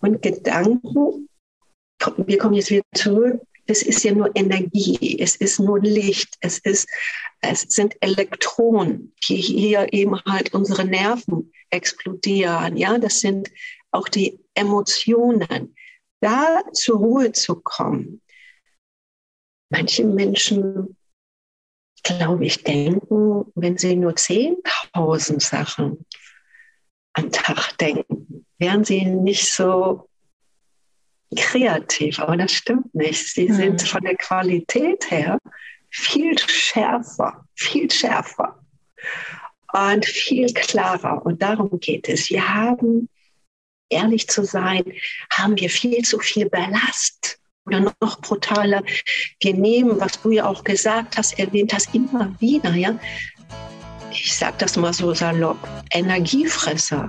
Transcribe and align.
Und 0.00 0.22
Gedanken, 0.22 1.28
wir 2.16 2.38
kommen 2.38 2.54
jetzt 2.54 2.70
wieder 2.70 2.84
zurück, 2.94 3.40
es 3.70 3.82
ist 3.82 4.02
ja 4.02 4.12
nur 4.12 4.34
Energie, 4.34 5.18
es 5.20 5.36
ist 5.36 5.60
nur 5.60 5.78
Licht, 5.80 6.36
es, 6.40 6.58
ist, 6.60 6.88
es 7.42 7.60
sind 7.68 7.96
Elektronen, 8.00 9.14
die 9.28 9.36
hier 9.36 9.92
eben 9.92 10.18
halt 10.24 10.54
unsere 10.54 10.86
Nerven 10.86 11.52
explodieren. 11.68 12.78
Ja, 12.78 12.96
das 12.96 13.20
sind 13.20 13.50
auch 13.90 14.08
die 14.08 14.40
Emotionen. 14.54 15.74
Da 16.20 16.62
zur 16.72 16.98
Ruhe 16.98 17.32
zu 17.32 17.56
kommen. 17.56 18.22
Manche 19.70 20.04
Menschen, 20.04 20.96
glaube 22.02 22.46
ich, 22.46 22.64
denken, 22.64 23.52
wenn 23.54 23.76
sie 23.76 23.96
nur 23.96 24.12
10.000 24.12 25.40
Sachen 25.40 26.06
am 27.12 27.30
Tag 27.30 27.76
denken, 27.76 28.17
wären 28.58 28.84
sie 28.84 29.04
nicht 29.04 29.52
so 29.52 30.08
kreativ, 31.36 32.18
aber 32.18 32.36
das 32.36 32.52
stimmt 32.52 32.94
nicht. 32.94 33.34
Sie 33.34 33.48
mhm. 33.48 33.54
sind 33.54 33.82
von 33.82 34.02
der 34.02 34.16
Qualität 34.16 35.10
her 35.10 35.38
viel 35.90 36.38
schärfer, 36.38 37.44
viel 37.54 37.90
schärfer 37.90 38.58
und 39.72 40.04
viel 40.06 40.52
klarer. 40.52 41.24
Und 41.24 41.42
darum 41.42 41.80
geht 41.80 42.08
es. 42.08 42.30
Wir 42.30 42.54
haben, 42.54 43.08
ehrlich 43.90 44.28
zu 44.28 44.44
sein, 44.44 44.84
haben 45.32 45.58
wir 45.58 45.70
viel 45.70 46.02
zu 46.02 46.18
viel 46.18 46.48
Ballast. 46.48 47.38
Oder 47.66 47.92
noch 48.00 48.20
brutaler, 48.22 48.82
wir 49.40 49.54
nehmen, 49.54 50.00
was 50.00 50.22
du 50.22 50.30
ja 50.30 50.46
auch 50.46 50.64
gesagt 50.64 51.18
hast, 51.18 51.38
erwähnt 51.38 51.74
hast, 51.74 51.94
immer 51.94 52.34
wieder, 52.40 52.74
ja. 52.74 52.98
Ich 54.10 54.34
sage 54.34 54.56
das 54.58 54.76
mal 54.76 54.94
so 54.94 55.12
salopp, 55.12 55.58
Energiefresser. 55.92 57.08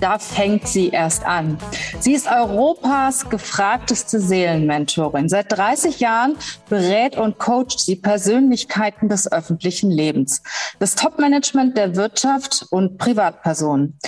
da 0.00 0.18
fängt 0.18 0.68
sie 0.68 0.90
erst 0.90 1.24
an. 1.24 1.58
Sie 2.00 2.12
ist 2.12 2.26
Europas 2.26 3.28
gefragteste 3.28 4.20
Seelenmentorin. 4.20 5.28
Seit 5.28 5.52
30 5.52 6.00
Jahren 6.00 6.36
berät 6.68 7.16
und 7.16 7.38
coacht 7.38 7.80
sie 7.80 7.96
Persönlichkeiten 7.96 9.08
des 9.08 9.30
öffentlichen 9.30 9.90
Lebens, 9.90 10.42
das 10.78 10.94
Topmanagement 10.94 11.76
der 11.76 11.96
Wirtschaft 11.96 12.66
und 12.70 12.98
Privatpersonen. 12.98 13.98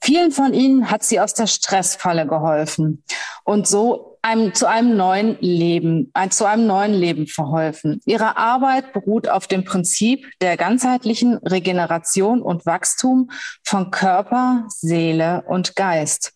Vielen 0.00 0.32
von 0.32 0.54
ihnen 0.54 0.90
hat 0.90 1.02
sie 1.02 1.20
aus 1.20 1.34
der 1.34 1.46
Stressfalle 1.46 2.26
geholfen 2.26 3.02
und 3.44 3.66
so 3.66 4.09
einem, 4.22 4.54
zu 4.54 4.68
einem 4.68 4.96
neuen 4.96 5.36
Leben, 5.40 6.10
ein, 6.14 6.30
zu 6.30 6.44
einem 6.46 6.66
neuen 6.66 6.94
Leben 6.94 7.26
verholfen. 7.26 8.00
Ihre 8.04 8.36
Arbeit 8.36 8.92
beruht 8.92 9.28
auf 9.28 9.46
dem 9.46 9.64
Prinzip 9.64 10.26
der 10.40 10.56
ganzheitlichen 10.56 11.38
Regeneration 11.38 12.42
und 12.42 12.66
Wachstum 12.66 13.30
von 13.64 13.90
Körper, 13.90 14.66
Seele 14.68 15.42
und 15.46 15.76
Geist. 15.76 16.34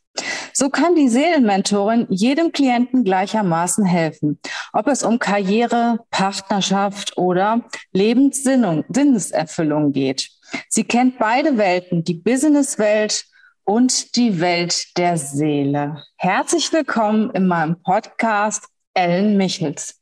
So 0.53 0.71
kann 0.71 0.95
die 0.95 1.09
Seelenmentorin 1.09 2.07
jedem 2.09 2.53
Klienten 2.53 3.03
gleichermaßen 3.03 3.85
helfen, 3.85 4.39
ob 4.73 4.87
es 4.87 5.03
um 5.03 5.19
Karriere, 5.19 5.99
Partnerschaft 6.11 7.19
oder 7.19 7.65
Lebenssinneserfüllung 7.93 9.91
geht. 9.93 10.31
Sie 10.69 10.85
kennt 10.85 11.19
beide 11.19 11.59
Welten, 11.59 12.05
die 12.05 12.15
Businesswelt 12.15 13.25
und 13.65 14.17
die 14.17 14.41
Welt 14.41 14.97
der 14.97 15.17
Seele. 15.17 16.03
Herzlich 16.17 16.73
willkommen 16.73 17.31
in 17.31 17.47
meinem 17.47 17.81
Podcast 17.83 18.67
Ellen 18.95 19.37
Michels. 19.37 20.01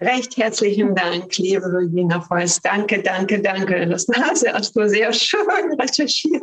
Recht 0.00 0.36
herzlichen 0.36 0.94
Dank, 0.94 1.36
liebe 1.38 1.66
Regina 1.66 2.20
Volz. 2.20 2.60
Danke, 2.62 3.02
danke, 3.02 3.42
danke. 3.42 3.86
Das 3.88 4.06
hast 4.14 4.76
du 4.76 4.88
sehr 4.88 5.12
schön 5.12 5.40
recherchiert. 5.80 6.42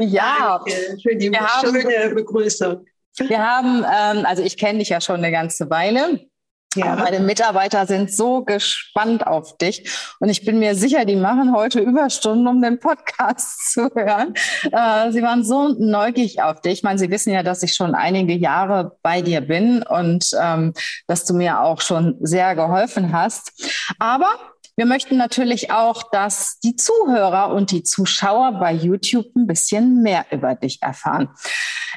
Ja, 0.00 0.60
danke 0.64 0.98
für 1.00 1.14
die 1.14 1.32
schöne 1.60 2.14
Begrüßung. 2.14 2.84
Wir 3.16 3.38
haben, 3.38 3.84
ähm, 3.84 4.26
also 4.26 4.42
ich 4.42 4.56
kenne 4.56 4.80
dich 4.80 4.88
ja 4.88 5.00
schon 5.00 5.16
eine 5.16 5.30
ganze 5.30 5.70
Weile. 5.70 6.26
Ja. 6.74 6.96
Meine 6.96 7.20
Mitarbeiter 7.20 7.86
sind 7.86 8.12
so 8.12 8.42
gespannt 8.44 9.26
auf 9.26 9.56
dich 9.58 9.88
und 10.20 10.28
ich 10.28 10.44
bin 10.44 10.58
mir 10.58 10.74
sicher, 10.74 11.04
die 11.04 11.16
machen 11.16 11.54
heute 11.54 11.80
Überstunden, 11.80 12.46
um 12.46 12.60
den 12.60 12.78
Podcast 12.78 13.72
zu 13.72 13.90
hören. 13.94 14.34
Äh, 14.64 15.12
sie 15.12 15.22
waren 15.22 15.44
so 15.44 15.68
neugierig 15.68 16.42
auf 16.42 16.60
dich. 16.60 16.74
Ich 16.74 16.82
meine, 16.82 16.98
sie 16.98 17.10
wissen 17.10 17.32
ja, 17.32 17.42
dass 17.42 17.62
ich 17.62 17.74
schon 17.74 17.94
einige 17.94 18.34
Jahre 18.34 18.96
bei 19.02 19.22
dir 19.22 19.40
bin 19.40 19.82
und 19.82 20.30
ähm, 20.40 20.72
dass 21.06 21.24
du 21.24 21.34
mir 21.34 21.60
auch 21.60 21.80
schon 21.80 22.16
sehr 22.20 22.54
geholfen 22.54 23.12
hast. 23.12 23.52
Aber 23.98 24.30
wir 24.76 24.86
möchten 24.86 25.16
natürlich 25.16 25.70
auch, 25.70 26.02
dass 26.10 26.58
die 26.58 26.76
Zuhörer 26.76 27.54
und 27.54 27.70
die 27.70 27.82
Zuschauer 27.82 28.58
bei 28.58 28.72
YouTube 28.72 29.26
ein 29.36 29.46
bisschen 29.46 30.02
mehr 30.02 30.26
über 30.30 30.54
dich 30.54 30.82
erfahren. 30.82 31.28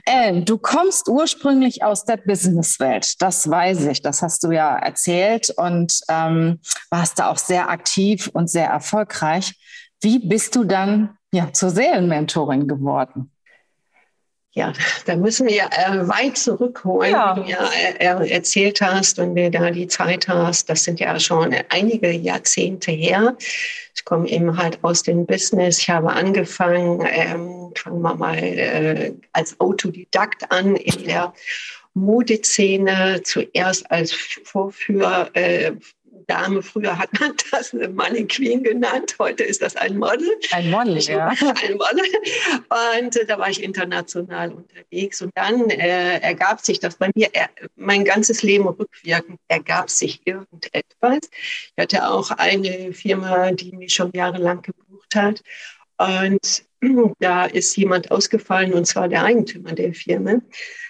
Ellen, 0.05 0.45
du 0.45 0.57
kommst 0.57 1.09
ursprünglich 1.09 1.83
aus 1.83 2.05
der 2.05 2.17
Businesswelt. 2.17 3.21
Das 3.21 3.49
weiß 3.49 3.85
ich. 3.87 4.01
Das 4.01 4.21
hast 4.21 4.43
du 4.43 4.51
ja 4.51 4.77
erzählt 4.77 5.49
und 5.57 5.99
ähm, 6.07 6.59
warst 6.89 7.19
da 7.19 7.29
auch 7.29 7.37
sehr 7.37 7.69
aktiv 7.69 8.29
und 8.31 8.49
sehr 8.49 8.67
erfolgreich. 8.67 9.55
Wie 10.01 10.19
bist 10.19 10.55
du 10.55 10.63
dann 10.63 11.17
ja, 11.31 11.51
zur 11.51 11.71
Seelenmentorin 11.71 12.67
geworden? 12.67 13.31
Ja, 14.57 14.73
da 15.05 15.15
müssen 15.15 15.47
wir 15.47 15.65
äh, 15.65 16.07
weit 16.07 16.35
zurückholen, 16.35 17.11
ja. 17.11 17.35
wie 17.35 17.41
du 17.41 17.47
ja 17.47 17.69
äh, 18.21 18.31
erzählt 18.31 18.81
hast 18.81 19.19
und 19.19 19.35
wir 19.35 19.51
da 19.51 19.69
die 19.69 19.87
Zeit 19.87 20.27
hast. 20.27 20.67
Das 20.67 20.83
sind 20.83 20.99
ja 20.99 21.19
schon 21.19 21.55
einige 21.69 22.09
Jahrzehnte 22.09 22.89
her. 22.89 23.37
Ich 23.93 24.03
komme 24.03 24.27
eben 24.27 24.57
halt 24.57 24.79
aus 24.83 25.03
dem 25.03 25.27
Business. 25.27 25.77
Ich 25.77 25.91
habe 25.91 26.11
angefangen, 26.11 27.07
ähm, 27.07 27.71
fangen 27.75 28.01
wir 28.01 28.15
mal 28.15 28.35
äh, 28.35 29.13
als 29.31 29.59
Autodidakt 29.59 30.51
an 30.51 30.75
in 30.75 31.03
der 31.05 31.33
Modeszene, 31.93 33.21
zuerst 33.23 33.91
als 33.91 34.11
Vorführ, 34.43 35.29
äh, 35.33 35.73
Dame. 36.27 36.61
Früher 36.61 36.97
hat 36.97 37.09
man 37.19 37.33
das 37.51 37.73
eine 37.73 37.87
Mannequin 37.87 38.63
genannt. 38.63 39.15
Heute 39.19 39.43
ist 39.43 39.61
das 39.61 39.75
ein 39.75 39.97
Model. 39.97 40.29
Ein 40.51 40.69
Model, 40.69 40.97
ja. 40.99 41.27
Ein 41.63 41.73
Model. 41.73 42.05
Und 43.01 43.15
äh, 43.15 43.25
da 43.25 43.39
war 43.39 43.49
ich 43.49 43.63
international 43.63 44.53
unterwegs. 44.53 45.21
Und 45.21 45.31
dann 45.35 45.69
äh, 45.69 46.19
ergab 46.19 46.61
sich 46.61 46.79
das 46.79 46.95
bei 46.95 47.09
mir, 47.15 47.29
er, 47.33 47.49
mein 47.75 48.03
ganzes 48.03 48.43
Leben 48.43 48.67
rückwirkend 48.67 49.39
ergab 49.47 49.89
sich 49.89 50.21
irgendetwas. 50.25 51.29
Ich 51.31 51.73
hatte 51.77 52.07
auch 52.07 52.31
eine 52.31 52.93
Firma, 52.93 53.51
die 53.51 53.71
mich 53.71 53.93
schon 53.93 54.11
jahrelang 54.13 54.61
gebucht 54.61 55.15
hat. 55.15 55.41
Und 55.97 56.65
da 57.19 57.45
ist 57.45 57.75
jemand 57.77 58.11
ausgefallen, 58.11 58.73
und 58.73 58.85
zwar 58.85 59.07
der 59.07 59.23
Eigentümer 59.23 59.73
der 59.73 59.93
Firma. 59.93 60.41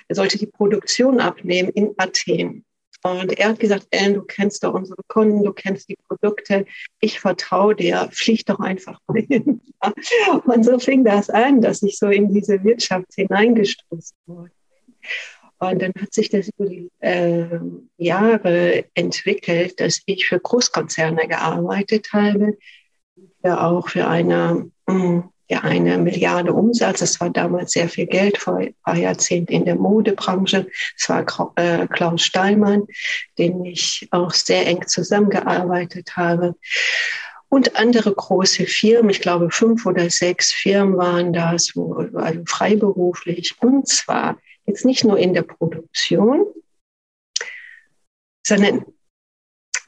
Er 0.07 0.15
sollte 0.15 0.37
die 0.37 0.47
Produktion 0.47 1.19
abnehmen 1.19 1.69
in 1.69 1.93
Athen. 1.97 2.63
Und 3.03 3.37
er 3.37 3.49
hat 3.49 3.59
gesagt, 3.59 3.87
Ellen, 3.91 4.15
du 4.15 4.23
kennst 4.23 4.63
doch 4.63 4.73
unsere 4.73 5.01
Kunden, 5.07 5.43
du 5.43 5.53
kennst 5.53 5.87
die 5.87 5.97
Produkte, 6.07 6.65
ich 6.99 7.19
vertraue 7.19 7.75
dir, 7.75 8.09
flieg 8.11 8.45
doch 8.45 8.59
einfach 8.59 8.99
mal 9.07 9.21
hin. 9.21 9.61
Und 10.45 10.65
so 10.65 10.79
fing 10.79 11.05
das 11.05 11.29
an, 11.29 11.61
dass 11.61 11.83
ich 11.83 11.97
so 11.97 12.07
in 12.07 12.33
diese 12.33 12.63
Wirtschaft 12.63 13.13
hineingestoßen 13.15 14.17
wurde. 14.25 14.51
Und 15.59 15.81
dann 15.81 15.93
hat 15.99 16.13
sich 16.13 16.29
das 16.29 16.49
über 16.49 16.69
die 16.69 16.89
äh, 16.99 17.59
Jahre 17.97 18.85
entwickelt, 18.93 19.79
dass 19.79 20.01
ich 20.05 20.27
für 20.27 20.39
Großkonzerne 20.39 21.27
gearbeitet 21.27 22.09
habe, 22.13 22.57
ja 23.43 23.67
auch 23.67 23.89
für 23.89 24.07
eine 24.07 24.69
mh, 24.87 24.93
hm, 24.93 25.29
ja 25.49 25.61
eine 25.61 25.97
Milliarde 25.97 26.53
Umsatz. 26.53 26.99
Das 26.99 27.19
war 27.19 27.29
damals 27.29 27.71
sehr 27.71 27.89
viel 27.89 28.05
Geld, 28.05 28.37
vor 28.37 28.57
ein 28.57 28.75
paar 28.83 28.97
Jahrzehnten 28.97 29.53
in 29.53 29.65
der 29.65 29.75
Modebranche. 29.75 30.67
Es 30.97 31.09
war 31.09 31.25
äh, 31.55 31.87
Klaus 31.87 32.21
Stallmann, 32.21 32.87
den 33.37 33.63
ich 33.65 34.07
auch 34.11 34.31
sehr 34.31 34.67
eng 34.67 34.85
zusammengearbeitet 34.87 36.15
habe. 36.15 36.55
Und 37.49 37.77
andere 37.77 38.13
große 38.13 38.65
Firmen, 38.65 39.09
ich 39.09 39.21
glaube 39.21 39.51
fünf 39.51 39.85
oder 39.85 40.09
sechs 40.09 40.51
Firmen 40.51 40.97
waren 40.97 41.31
das, 41.31 41.71
wo, 41.75 41.93
also 42.13 42.41
freiberuflich. 42.45 43.55
Und 43.61 43.87
zwar 43.87 44.37
jetzt 44.65 44.83
nicht 44.83 45.05
nur 45.05 45.17
in 45.17 45.33
der 45.33 45.43
Produktion, 45.43 46.45
sondern 48.45 48.85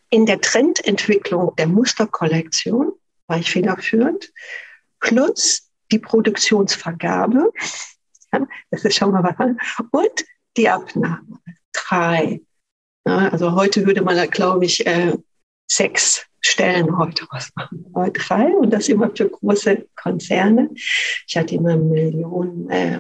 in 0.10 0.26
der 0.26 0.40
Trendentwicklung 0.40 1.54
der 1.58 1.68
Musterkollektion 1.68 2.94
war 3.28 3.38
ich 3.38 3.52
federführend 3.52 4.32
plus 5.00 5.70
die 5.92 6.00
Produktionsvergabe. 6.00 7.52
Ja, 8.32 8.48
das 8.72 8.86
ist 8.86 8.96
schon 8.96 9.12
mal 9.12 9.24
was. 9.24 9.56
Und 9.92 10.26
die 10.56 10.70
Abnahme. 10.70 11.40
Drei. 11.74 12.42
Ja, 13.08 13.30
also 13.30 13.54
heute 13.54 13.86
würde 13.86 14.02
man 14.02 14.16
da, 14.16 14.26
glaube 14.26 14.66
ich, 14.66 14.86
äh, 14.86 15.18
sechs 15.68 16.26
Stellen 16.42 16.98
heute 16.98 17.26
was 17.32 17.52
machen. 17.56 17.86
Aber 17.94 18.10
drei 18.12 18.48
und 18.56 18.72
das 18.72 18.90
immer 18.90 19.10
für 19.16 19.30
große 19.30 19.88
Konzerne. 19.96 20.70
Ich 21.28 21.36
hatte 21.36 21.56
immer 21.56 21.76
Millionen 21.76 22.70
äh, 22.70 23.00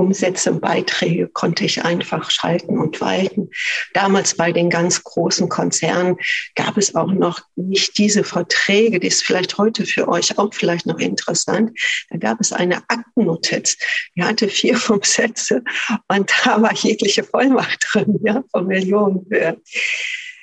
Umsätze 0.00 0.52
und 0.52 0.60
Beiträge 0.60 1.28
konnte 1.28 1.64
ich 1.64 1.84
einfach 1.84 2.30
schalten 2.30 2.78
und 2.78 3.00
walten. 3.00 3.50
Damals 3.94 4.36
bei 4.36 4.52
den 4.52 4.70
ganz 4.70 5.04
großen 5.04 5.48
Konzernen 5.48 6.16
gab 6.54 6.76
es 6.76 6.94
auch 6.94 7.12
noch 7.12 7.40
nicht 7.56 7.98
diese 7.98 8.24
Verträge, 8.24 8.98
die 8.98 9.08
ist 9.08 9.24
vielleicht 9.24 9.58
heute 9.58 9.86
für 9.86 10.08
euch 10.08 10.38
auch 10.38 10.52
vielleicht 10.54 10.86
noch 10.86 10.98
interessant. 10.98 11.78
Da 12.10 12.18
gab 12.18 12.40
es 12.40 12.52
eine 12.52 12.82
Aktennotiz, 12.88 13.76
die 14.16 14.22
hatte 14.22 14.48
vier, 14.48 14.76
fünf 14.78 15.04
Sätze 15.04 15.62
und 16.08 16.32
da 16.44 16.60
war 16.62 16.74
jegliche 16.74 17.22
Vollmacht 17.22 17.86
drin, 17.92 18.18
ja, 18.24 18.42
von 18.50 18.66
Millionen. 18.66 19.26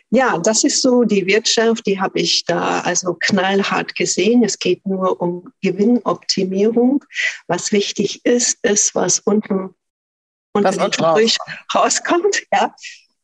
Ja, 0.09 0.38
das 0.38 0.63
ist 0.63 0.81
so 0.81 1.04
die 1.04 1.25
Wirtschaft, 1.25 1.86
die 1.86 2.00
habe 2.00 2.19
ich 2.19 2.45
da 2.45 2.80
also 2.80 3.15
knallhart 3.15 3.94
gesehen. 3.95 4.44
Es 4.44 4.57
geht 4.57 4.86
nur 4.86 5.21
um 5.21 5.51
Gewinnoptimierung. 5.62 7.04
Was 7.48 7.74
wichtig 7.74 8.25
ist, 8.25 8.63
ist, 8.63 8.95
was 8.95 9.19
unten 9.19 9.75
unter 10.54 10.69
was 10.69 10.77
den 10.77 11.06
raus. 11.06 11.38
rauskommt. 11.74 12.44
Ja. 12.54 12.74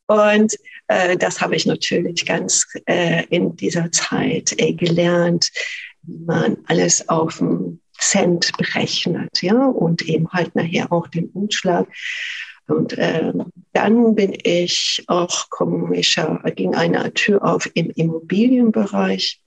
Und 0.06 0.54
äh, 0.88 1.16
das 1.16 1.40
habe 1.40 1.56
ich 1.56 1.64
natürlich 1.64 2.26
ganz 2.26 2.66
äh, 2.84 3.24
in 3.30 3.56
dieser 3.56 3.90
Zeit 3.90 4.54
äh, 4.58 4.74
gelernt, 4.74 5.50
wie 6.02 6.18
man 6.18 6.58
alles 6.66 7.08
auf 7.08 7.38
den 7.38 7.80
Cent 7.98 8.50
berechnet, 8.58 9.40
ja, 9.40 9.66
und 9.66 10.02
eben 10.02 10.28
halt 10.30 10.54
nachher 10.54 10.92
auch 10.92 11.06
den 11.08 11.30
Umschlag. 11.30 11.86
Und 12.66 12.98
äh, 12.98 13.32
dann 13.74 14.14
bin 14.14 14.38
ich 14.44 15.04
auch 15.08 15.50
komischer, 15.50 16.40
ging 16.54 16.74
eine 16.74 17.12
Tür 17.12 17.44
auf 17.44 17.68
im 17.74 17.90
Immobilienbereich. 17.90 19.42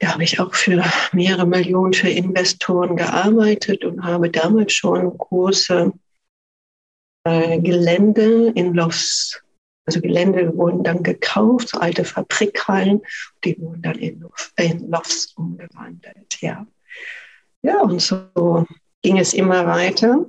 Da 0.00 0.12
habe 0.12 0.24
ich 0.24 0.40
auch 0.40 0.52
für 0.54 0.82
mehrere 1.12 1.46
Millionen 1.46 1.94
für 1.94 2.10
Investoren 2.10 2.96
gearbeitet 2.96 3.84
und 3.84 4.02
habe 4.02 4.30
damals 4.30 4.72
schon 4.72 5.16
große 5.16 5.92
äh, 7.24 7.60
Gelände 7.60 8.50
in 8.56 8.74
Los, 8.74 9.40
also 9.86 10.00
Gelände 10.00 10.56
wurden 10.56 10.82
dann 10.82 11.04
gekauft, 11.04 11.74
alte 11.74 12.04
Fabrikhallen, 12.04 13.00
die 13.44 13.56
wurden 13.60 13.82
dann 13.82 13.98
in, 13.98 14.24
in 14.56 14.90
Lofts 14.90 15.32
umgewandelt, 15.36 16.40
ja. 16.40 16.66
Ja, 17.62 17.80
und 17.80 18.02
so 18.02 18.66
ging 19.02 19.18
es 19.18 19.32
immer 19.32 19.66
weiter. 19.66 20.26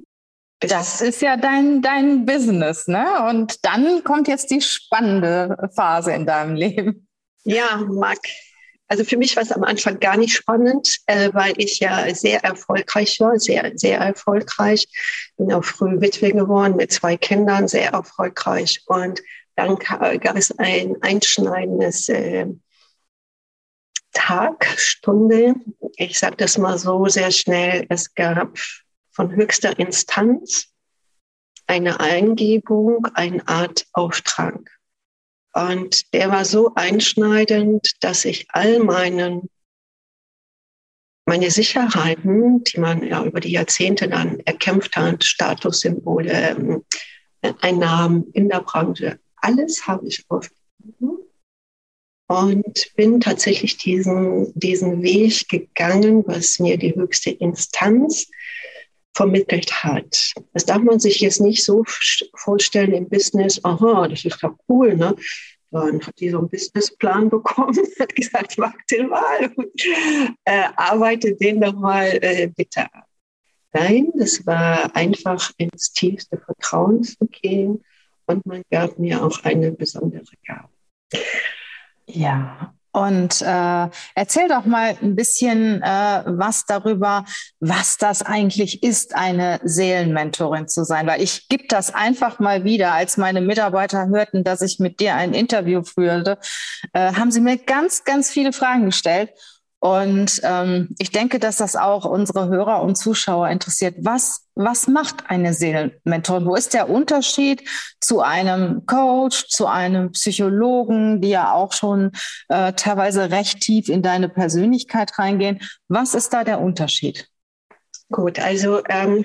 Das 0.60 1.02
ist 1.02 1.22
ja 1.22 1.38
dein, 1.38 1.82
dein 1.82 2.26
Business, 2.26 2.88
ne? 2.88 3.28
Und 3.30 3.66
dann 3.66 4.04
kommt 4.04 4.28
jetzt 4.28 4.52
die 4.52 4.62
spannende 4.62 5.70
Phase 5.76 6.14
in 6.14 6.26
deinem 6.26 6.56
Leben. 6.56 7.08
Ja, 7.44 7.78
Marc. 7.78 8.20
Also 8.88 9.04
für 9.04 9.18
mich 9.18 9.36
war 9.36 9.44
es 9.44 9.52
am 9.52 9.64
Anfang 9.64 10.00
gar 10.00 10.16
nicht 10.16 10.36
spannend, 10.36 11.00
äh, 11.08 11.32
weil 11.34 11.54
ich 11.58 11.80
ja 11.80 12.14
sehr 12.14 12.44
erfolgreich 12.44 13.20
war, 13.20 13.40
sehr, 13.40 13.72
sehr 13.76 13.98
erfolgreich. 13.98 14.88
Bin 15.38 15.52
auch 15.52 15.64
früh 15.64 16.00
Witwe 16.00 16.32
geworden 16.32 16.76
mit 16.76 16.92
zwei 16.92 17.18
Kindern, 17.18 17.68
sehr 17.68 17.92
erfolgreich. 17.92 18.82
Und 18.86 19.22
dann 19.56 19.78
gab 19.78 20.36
es 20.36 20.58
ein 20.60 20.96
einschneidendes 21.02 22.10
äh, 22.10 22.46
Tag, 24.14 24.66
Stunde. 24.78 25.56
Ich 25.98 26.20
sage 26.20 26.38
das 26.38 26.58
mal 26.58 26.78
so 26.78 27.08
sehr 27.08 27.32
schnell. 27.32 27.86
Es 27.90 28.14
gab 28.14 28.58
von 29.16 29.36
höchster 29.36 29.80
Instanz 29.80 30.68
eine 31.68 32.00
Eingebung, 32.00 33.08
eine 33.14 33.48
Art 33.48 33.88
Auftrag. 33.94 34.80
Und 35.54 36.14
der 36.14 36.30
war 36.30 36.46
so 36.46 36.76
einschneidend, 36.76 37.94
dass 38.02 38.26
ich 38.26 38.48
all 38.50 38.80
meinen, 38.80 39.50
meine 41.26 41.50
Sicherheiten, 41.50 42.64
die 42.66 42.80
man 42.80 43.04
ja 43.04 43.24
über 43.24 43.40
die 43.40 43.54
Jahrzehnte 43.54 44.10
dann 44.10 44.42
erkämpft 44.42 44.96
hat, 44.98 45.24
Statussymbole, 45.24 46.32
ähm, 46.32 46.86
Einnahmen 47.62 48.30
in 48.34 48.50
der 48.50 48.62
Branche, 48.62 49.20
alles 49.38 49.88
habe 49.88 50.08
ich 50.08 50.26
aufgegeben 50.30 51.20
und 52.28 52.96
bin 52.96 53.22
tatsächlich 53.22 53.78
diesen, 53.78 54.52
diesen 54.56 55.04
Weg 55.04 55.48
gegangen, 55.48 56.24
was 56.28 56.60
mir 56.60 56.78
die 56.78 56.96
höchste 56.96 57.30
Instanz 57.30 58.28
vermittelt 59.16 59.84
hat. 59.84 60.34
Das 60.54 60.66
darf 60.66 60.82
man 60.82 61.00
sich 61.00 61.22
jetzt 61.22 61.42
nicht 61.42 61.64
so 61.64 61.84
vorstellen 62.36 62.94
im 62.94 63.10
Business, 63.10 63.64
aha, 63.64 64.08
das 64.08 64.26
ist 64.26 64.44
doch 64.44 64.56
cool, 64.70 64.96
ne? 64.96 65.16
Dann 65.72 66.02
hat 66.06 66.20
die 66.20 66.30
so 66.30 66.40
einen 66.40 66.50
Businessplan 66.50 67.30
bekommen, 67.30 67.78
hat 68.00 68.16
gesagt, 68.16 68.58
mach 68.58 68.76
den 68.92 69.10
mal 69.10 69.52
und 69.56 69.86
äh, 70.46 70.68
arbeite 70.76 71.36
den 71.36 71.62
doch 71.62 71.74
mal 71.74 72.08
äh, 72.22 72.48
bitte 72.56 72.82
ab. 72.82 73.08
Nein, 73.74 74.12
das 74.16 74.46
war 74.46 74.96
einfach 74.96 75.52
ins 75.58 75.92
tiefste 75.92 76.38
Vertrauen 76.38 77.04
zu 77.04 77.26
gehen 77.26 77.84
und 78.26 78.46
man 78.46 78.62
gab 78.72 78.98
mir 78.98 79.24
auch 79.24 79.44
eine 79.44 79.72
besondere 79.72 80.24
Gabe. 80.46 80.70
Ja, 82.08 82.75
und 82.96 83.42
äh, 83.42 83.90
erzähl 84.16 84.48
doch 84.48 84.64
mal 84.64 84.96
ein 85.02 85.18
bisschen 85.18 85.82
äh, 85.82 86.24
was 86.26 86.66
darüber, 86.66 87.26
was 87.60 87.98
das 87.98 88.22
eigentlich 88.22 88.84
ist, 88.84 89.14
eine 89.16 89.60
Seelenmentorin 89.66 90.70
zu 90.70 90.86
sein. 90.86 91.06
Weil 91.06 91.22
ich 91.22 91.50
gebe 91.50 91.66
das 91.68 91.94
einfach 91.94 92.40
mal 92.40 92.64
wieder, 92.64 92.94
als 92.94 93.18
meine 93.18 93.42
Mitarbeiter 93.42 94.08
hörten, 94.08 94.46
dass 94.46 94.62
ich 94.62 94.80
mit 94.80 95.02
dir 95.02 95.16
ein 95.16 95.34
Interview 95.34 95.84
führte, 95.84 96.38
äh, 96.94 97.12
haben 97.12 97.32
sie 97.32 97.42
mir 97.42 97.58
ganz, 97.58 98.06
ganz 98.06 98.30
viele 98.30 98.54
Fragen 98.54 98.86
gestellt. 98.86 99.32
Und 99.86 100.42
ähm, 100.44 100.96
ich 100.98 101.12
denke, 101.12 101.38
dass 101.38 101.58
das 101.58 101.76
auch 101.76 102.06
unsere 102.06 102.48
Hörer 102.48 102.82
und 102.82 102.96
Zuschauer 102.96 103.50
interessiert. 103.50 103.94
Was, 104.00 104.48
was 104.56 104.88
macht 104.88 105.30
eine 105.30 105.54
Seelenmentorin? 105.54 106.48
Wo 106.48 106.56
ist 106.56 106.74
der 106.74 106.90
Unterschied 106.90 107.70
zu 108.02 108.22
einem 108.22 108.88
Coach, 108.88 109.48
zu 109.48 109.68
einem 109.68 110.12
Psychologen, 110.14 111.22
die 111.22 111.30
ja 111.30 111.54
auch 111.54 111.72
schon 111.72 112.14
äh, 112.50 112.74
teilweise 112.74 113.30
recht 113.30 113.60
tief 113.60 113.88
in 113.88 114.02
deine 114.02 114.28
Persönlichkeit 114.28 115.20
reingehen? 115.20 115.60
Was 115.88 116.16
ist 116.16 116.34
da 116.34 116.44
der 116.44 116.62
Unterschied? 116.62 117.30
Gut, 118.10 118.40
also 118.40 118.82
ähm, 118.90 119.24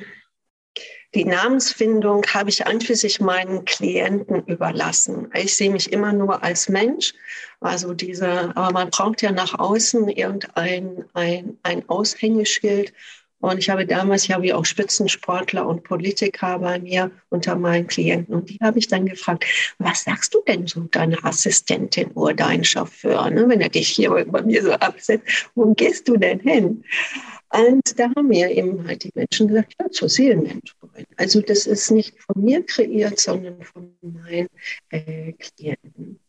die 1.14 1.24
Namensfindung 1.24 2.24
habe 2.32 2.50
ich 2.50 2.66
an 2.66 2.80
für 2.80 2.94
sich 2.94 3.20
meinen 3.20 3.64
Klienten 3.64 4.44
überlassen. 4.46 5.28
Ich 5.34 5.56
sehe 5.56 5.70
mich 5.70 5.92
immer 5.92 6.12
nur 6.12 6.42
als 6.44 6.68
Mensch. 6.68 7.14
Also 7.60 7.94
diese, 7.94 8.56
aber 8.56 8.72
man 8.72 8.90
braucht 8.90 9.20
ja 9.22 9.32
nach 9.32 9.58
außen 9.58 10.08
irgendein 10.08 11.04
ein, 11.14 11.58
ein 11.62 11.88
Aushängeschild. 11.88 12.92
Und 13.40 13.58
ich 13.58 13.70
habe 13.70 13.86
damals, 13.86 14.24
ich 14.24 14.32
habe 14.32 14.54
auch 14.54 14.64
Spitzensportler 14.64 15.66
und 15.66 15.82
Politiker 15.82 16.58
bei 16.58 16.78
mir 16.78 17.10
unter 17.30 17.56
meinen 17.56 17.86
Klienten. 17.86 18.34
Und 18.34 18.50
die 18.50 18.58
habe 18.60 18.78
ich 18.78 18.86
dann 18.86 19.06
gefragt, 19.06 19.46
was 19.78 20.04
sagst 20.04 20.34
du 20.34 20.42
denn 20.46 20.66
so 20.66 20.80
deine 20.90 21.22
Assistentin 21.24 22.10
oder 22.12 22.34
dein 22.34 22.62
Chauffeur, 22.64 23.30
ne, 23.30 23.48
wenn 23.48 23.62
er 23.62 23.70
dich 23.70 23.88
hier 23.88 24.10
bei 24.10 24.42
mir 24.42 24.62
so 24.62 24.72
absetzt? 24.72 25.50
Wo 25.54 25.72
gehst 25.74 26.06
du 26.06 26.18
denn 26.18 26.40
hin? 26.40 26.84
Und 27.52 27.98
da 27.98 28.10
haben 28.14 28.28
mir 28.28 28.50
eben 28.50 28.86
halt 28.86 29.02
die 29.02 29.10
Menschen 29.14 29.48
gesagt, 29.48 29.74
ja, 29.80 29.90
zur 29.90 30.08
Seelenmentorin. 30.08 31.06
Also 31.16 31.40
das 31.40 31.66
ist 31.66 31.90
nicht 31.90 32.14
von 32.22 32.42
mir 32.42 32.64
kreiert, 32.64 33.18
sondern 33.18 33.62
von 33.62 33.96
meinen 34.00 34.48
äh, 34.90 35.32
Klienten. 35.32 36.20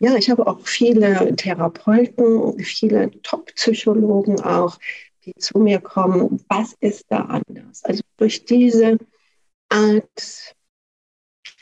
Ja, 0.00 0.16
ich 0.16 0.30
habe 0.30 0.46
auch 0.46 0.66
viele 0.66 1.34
Therapeuten, 1.36 2.58
viele 2.60 3.10
Top-Psychologen 3.22 4.40
auch, 4.40 4.78
die 5.24 5.34
zu 5.34 5.58
mir 5.58 5.80
kommen. 5.80 6.44
Was 6.48 6.74
ist 6.80 7.06
da 7.08 7.18
anders? 7.18 7.84
Also 7.84 8.02
durch 8.16 8.44
diese 8.44 8.98
Art 9.68 10.54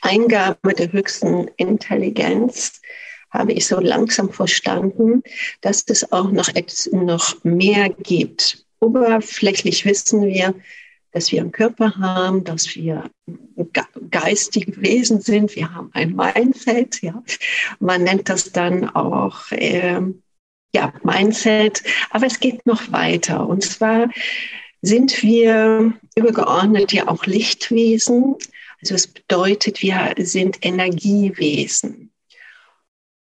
Eingabe 0.01 0.73
der 0.73 0.91
höchsten 0.91 1.49
Intelligenz 1.57 2.81
habe 3.29 3.53
ich 3.53 3.67
so 3.67 3.79
langsam 3.79 4.31
verstanden, 4.31 5.21
dass 5.61 5.83
es 5.87 6.11
auch 6.11 6.31
noch, 6.31 6.49
noch 6.91 7.43
mehr 7.43 7.89
gibt 7.89 8.66
Oberflächlich 8.79 9.85
wissen 9.85 10.25
wir, 10.25 10.53
dass 11.11 11.31
wir 11.31 11.41
einen 11.41 11.51
Körper 11.51 11.97
haben, 11.97 12.43
dass 12.43 12.75
wir 12.75 13.09
geistige 14.11 14.79
Wesen 14.81 15.21
sind. 15.21 15.55
Wir 15.55 15.73
haben 15.73 15.89
ein 15.93 16.15
Mindset. 16.15 17.01
Ja. 17.01 17.23
Man 17.79 18.03
nennt 18.03 18.29
das 18.29 18.51
dann 18.51 18.89
auch 18.89 19.51
äh, 19.51 20.01
ja, 20.73 20.93
Mindset. 21.03 21.83
Aber 22.11 22.27
es 22.27 22.39
geht 22.39 22.65
noch 22.65 22.91
weiter. 22.91 23.47
Und 23.47 23.63
zwar 23.63 24.09
sind 24.81 25.23
wir 25.23 25.93
übergeordnet 26.15 26.93
ja 26.93 27.07
auch 27.07 27.25
Lichtwesen. 27.25 28.35
Also 28.81 28.95
es 28.95 29.07
bedeutet, 29.07 29.81
wir 29.81 30.13
sind 30.19 30.63
Energiewesen. 30.63 32.11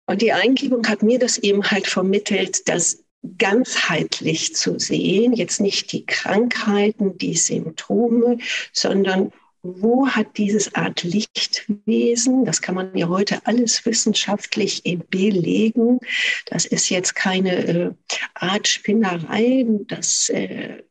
Und 0.06 0.22
die 0.22 0.34
Eingebung 0.34 0.86
hat 0.88 1.04
mir 1.04 1.20
das 1.20 1.38
eben 1.38 1.64
halt 1.64 1.88
vermittelt, 1.88 2.68
dass 2.68 3.04
ganzheitlich 3.38 4.56
zu 4.56 4.80
sehen, 4.80 5.34
jetzt 5.34 5.60
nicht 5.60 5.92
die 5.92 6.06
Krankheiten, 6.06 7.18
die 7.18 7.36
Symptome, 7.36 8.38
sondern 8.72 9.32
wo 9.62 10.08
hat 10.08 10.38
dieses 10.38 10.74
Art 10.76 11.04
Lichtwesen, 11.04 12.46
das 12.46 12.62
kann 12.62 12.76
man 12.76 12.96
ja 12.96 13.10
heute 13.10 13.46
alles 13.46 13.86
wissenschaftlich 13.86 14.84
belegen, 15.10 16.00
das 16.46 16.66
ist 16.66 16.90
jetzt 16.90 17.16
keine 17.16 17.68
äh, 17.68 17.92
Art 18.36 18.68
Spinnerei, 18.68 19.66
das 19.88 20.30
äh, 20.30 20.84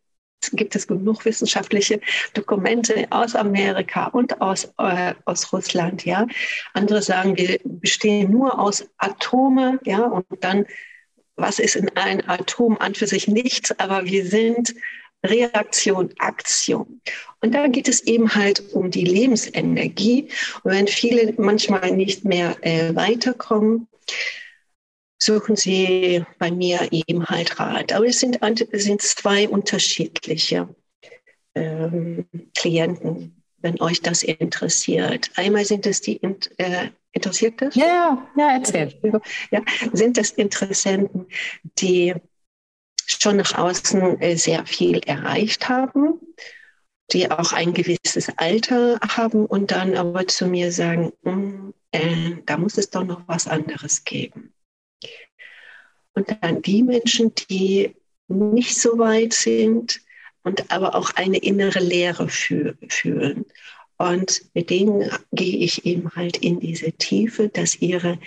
gibt 0.52 0.76
es 0.76 0.86
genug 0.86 1.24
wissenschaftliche 1.24 2.00
Dokumente 2.34 3.06
aus 3.10 3.34
Amerika 3.34 4.06
und 4.06 4.40
aus, 4.40 4.72
äh, 4.78 5.14
aus 5.24 5.52
Russland, 5.52 6.04
ja. 6.04 6.26
Andere 6.74 7.02
sagen, 7.02 7.36
wir 7.36 7.58
bestehen 7.64 8.30
nur 8.30 8.58
aus 8.58 8.86
Atome, 8.98 9.80
ja, 9.84 10.04
und 10.04 10.26
dann, 10.40 10.66
was 11.38 11.58
ist 11.58 11.76
in 11.76 11.88
einem 11.96 12.28
Atom 12.28 12.76
an 12.78 12.94
für 12.94 13.06
sich 13.06 13.28
nichts, 13.28 13.78
aber 13.78 14.04
wir 14.04 14.26
sind 14.26 14.74
Reaktion, 15.24 16.12
Aktion. 16.18 17.00
Und 17.40 17.54
da 17.54 17.66
geht 17.66 17.88
es 17.88 18.02
eben 18.02 18.34
halt 18.34 18.72
um 18.72 18.90
die 18.90 19.04
Lebensenergie. 19.04 20.28
Und 20.62 20.72
wenn 20.72 20.86
viele 20.86 21.34
manchmal 21.38 21.90
nicht 21.92 22.24
mehr 22.24 22.56
äh, 22.60 22.94
weiterkommen, 22.94 23.88
suchen 25.18 25.56
Sie 25.56 26.24
bei 26.38 26.50
mir 26.50 26.88
eben 26.90 27.26
halt 27.26 27.58
Rat. 27.58 27.92
Aber 27.92 28.06
es 28.06 28.20
sind, 28.20 28.38
sind 28.72 29.02
zwei 29.02 29.48
unterschiedliche 29.48 30.68
ähm, 31.54 32.26
Klienten, 32.56 33.42
wenn 33.58 33.80
euch 33.80 34.00
das 34.00 34.22
interessiert. 34.22 35.30
Einmal 35.34 35.64
sind 35.64 35.86
es 35.86 36.00
die, 36.00 36.20
äh, 36.22 36.88
interessiert 37.18 37.60
das? 37.60 37.74
Ja, 37.74 38.26
ja, 38.36 38.52
erzähl. 38.52 38.94
Ja, 39.50 39.60
sind 39.92 40.16
das 40.16 40.30
Interessenten, 40.30 41.26
die 41.78 42.14
schon 43.06 43.36
nach 43.36 43.56
außen 43.56 44.20
äh, 44.20 44.36
sehr 44.36 44.64
viel 44.66 45.00
erreicht 45.00 45.68
haben, 45.68 46.20
die 47.12 47.30
auch 47.30 47.52
ein 47.52 47.72
gewisses 47.72 48.30
Alter 48.36 48.98
haben 49.00 49.46
und 49.46 49.70
dann 49.70 49.96
aber 49.96 50.26
zu 50.26 50.46
mir 50.46 50.70
sagen, 50.72 51.12
hm, 51.24 51.74
äh, 51.92 52.36
da 52.44 52.56
muss 52.58 52.78
es 52.78 52.90
doch 52.90 53.04
noch 53.04 53.26
was 53.26 53.48
anderes 53.48 54.04
geben. 54.04 54.52
Und 56.14 56.36
dann 56.40 56.62
die 56.62 56.82
Menschen, 56.82 57.32
die 57.50 57.96
nicht 58.28 58.78
so 58.78 58.98
weit 58.98 59.32
sind 59.32 60.00
und 60.42 60.70
aber 60.70 60.94
auch 60.94 61.10
eine 61.14 61.38
innere 61.38 61.80
Leere 61.80 62.28
fühlen. 62.28 63.46
Und 63.98 64.42
mit 64.54 64.70
denen 64.70 65.10
gehe 65.32 65.58
ich 65.58 65.84
eben 65.84 66.10
halt 66.14 66.36
in 66.36 66.60
diese 66.60 66.92
Tiefe, 66.92 67.48
dass 67.48 67.76
ihre 67.76 68.18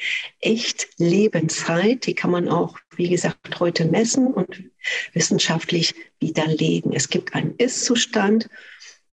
echt 0.42 0.90
Lebenszeit, 0.98 2.06
die 2.06 2.14
kann 2.14 2.32
man 2.32 2.50
auch, 2.50 2.78
wie 2.98 3.10
gesagt, 3.10 3.60
heute 3.62 3.86
messen 3.86 4.28
und 4.28 4.64
wissenschaftlich 5.14 5.96
widerlegen. 6.20 6.92
Es 6.92 7.10
gibt 7.10 7.34
einen 7.34 7.56
Ist-Zustand 7.56 8.50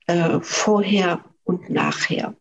äh, 0.08 0.40
vorher 0.40 1.24
und 1.44 1.70
nachher. 1.70 2.36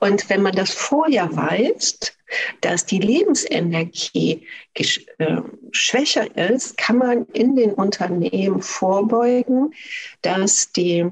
Und 0.00 0.28
wenn 0.30 0.42
man 0.42 0.54
das 0.54 0.72
vorher 0.72 1.36
weiß, 1.36 2.16
dass 2.62 2.86
die 2.86 2.98
Lebensenergie 2.98 4.46
äh, 4.74 5.42
schwächer 5.70 6.34
ist, 6.36 6.78
kann 6.78 6.96
man 6.96 7.26
in 7.26 7.56
den 7.56 7.74
Unternehmen 7.74 8.62
vorbeugen, 8.62 9.74
dass 10.22 10.72
die 10.72 11.10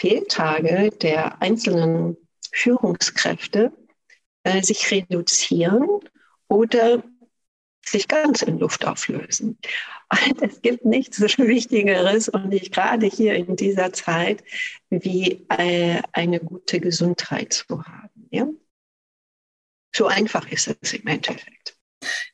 Fehltage 0.00 0.90
der 1.02 1.42
einzelnen 1.42 2.16
Führungskräfte 2.52 3.70
äh, 4.44 4.62
sich 4.62 4.90
reduzieren 4.90 5.86
oder 6.48 7.04
sich 7.84 8.08
ganz 8.08 8.40
in 8.40 8.58
Luft 8.58 8.86
auflösen. 8.86 9.58
Und 10.10 10.42
es 10.42 10.62
gibt 10.62 10.86
nichts 10.86 11.20
Wichtigeres 11.38 12.30
und 12.30 12.48
nicht 12.48 12.72
gerade 12.72 13.06
hier 13.06 13.34
in 13.34 13.56
dieser 13.56 13.92
Zeit, 13.92 14.42
wie 14.88 15.46
äh, 15.50 16.00
eine 16.12 16.40
gute 16.40 16.80
Gesundheit 16.80 17.52
zu 17.52 17.84
haben. 17.84 18.26
Ja? 18.30 18.48
So 19.94 20.06
einfach 20.06 20.50
ist 20.50 20.74
es 20.80 20.94
im 20.94 21.06
Endeffekt. 21.08 21.76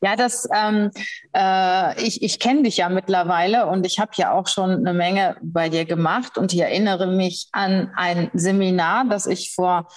Ja, 0.01 0.17
das, 0.17 0.49
ähm, 0.55 0.91
äh, 1.35 2.03
ich, 2.03 2.23
ich 2.23 2.39
kenne 2.39 2.63
dich 2.63 2.79
ja 2.79 2.89
mittlerweile 2.89 3.67
und 3.67 3.87
ich 3.87 3.99
habe 3.99 4.13
ja 4.17 4.33
auch 4.33 4.47
schon 4.47 4.71
eine 4.71 4.93
Menge 4.93 5.37
bei 5.43 5.69
dir 5.69 5.85
gemacht 5.85 6.39
und 6.39 6.53
ich 6.53 6.61
erinnere 6.61 7.07
mich 7.07 7.49
an 7.53 7.93
ein 7.97 8.31
Seminar, 8.35 9.05
das 9.09 9.27
ich 9.27 9.55
vor 9.55 9.89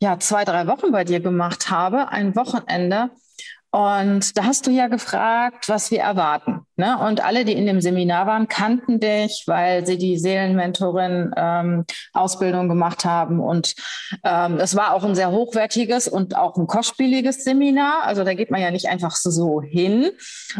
ja, 0.00 0.18
zwei, 0.18 0.44
drei 0.44 0.66
Wochen 0.66 0.92
bei 0.92 1.04
dir 1.04 1.20
gemacht 1.20 1.70
habe, 1.70 2.08
ein 2.08 2.36
Wochenende. 2.36 3.10
Und 3.74 4.38
da 4.38 4.44
hast 4.44 4.68
du 4.68 4.70
ja 4.70 4.86
gefragt, 4.86 5.68
was 5.68 5.90
wir 5.90 5.98
erwarten. 5.98 6.60
Ne? 6.76 6.96
Und 6.96 7.24
alle, 7.24 7.44
die 7.44 7.54
in 7.54 7.66
dem 7.66 7.80
Seminar 7.80 8.24
waren, 8.24 8.46
kannten 8.46 9.00
dich, 9.00 9.42
weil 9.48 9.84
sie 9.84 9.98
die 9.98 10.16
Seelenmentorin 10.16 11.32
ähm, 11.36 11.84
gemacht 12.68 13.04
haben. 13.04 13.40
Und 13.40 13.74
ähm, 14.22 14.58
es 14.58 14.76
war 14.76 14.94
auch 14.94 15.02
ein 15.02 15.16
sehr 15.16 15.32
hochwertiges 15.32 16.06
und 16.06 16.36
auch 16.36 16.56
ein 16.56 16.68
kostspieliges 16.68 17.42
Seminar. 17.42 18.04
Also 18.04 18.22
da 18.22 18.34
geht 18.34 18.52
man 18.52 18.60
ja 18.60 18.70
nicht 18.70 18.86
einfach 18.86 19.16
so 19.16 19.60
hin. 19.60 20.12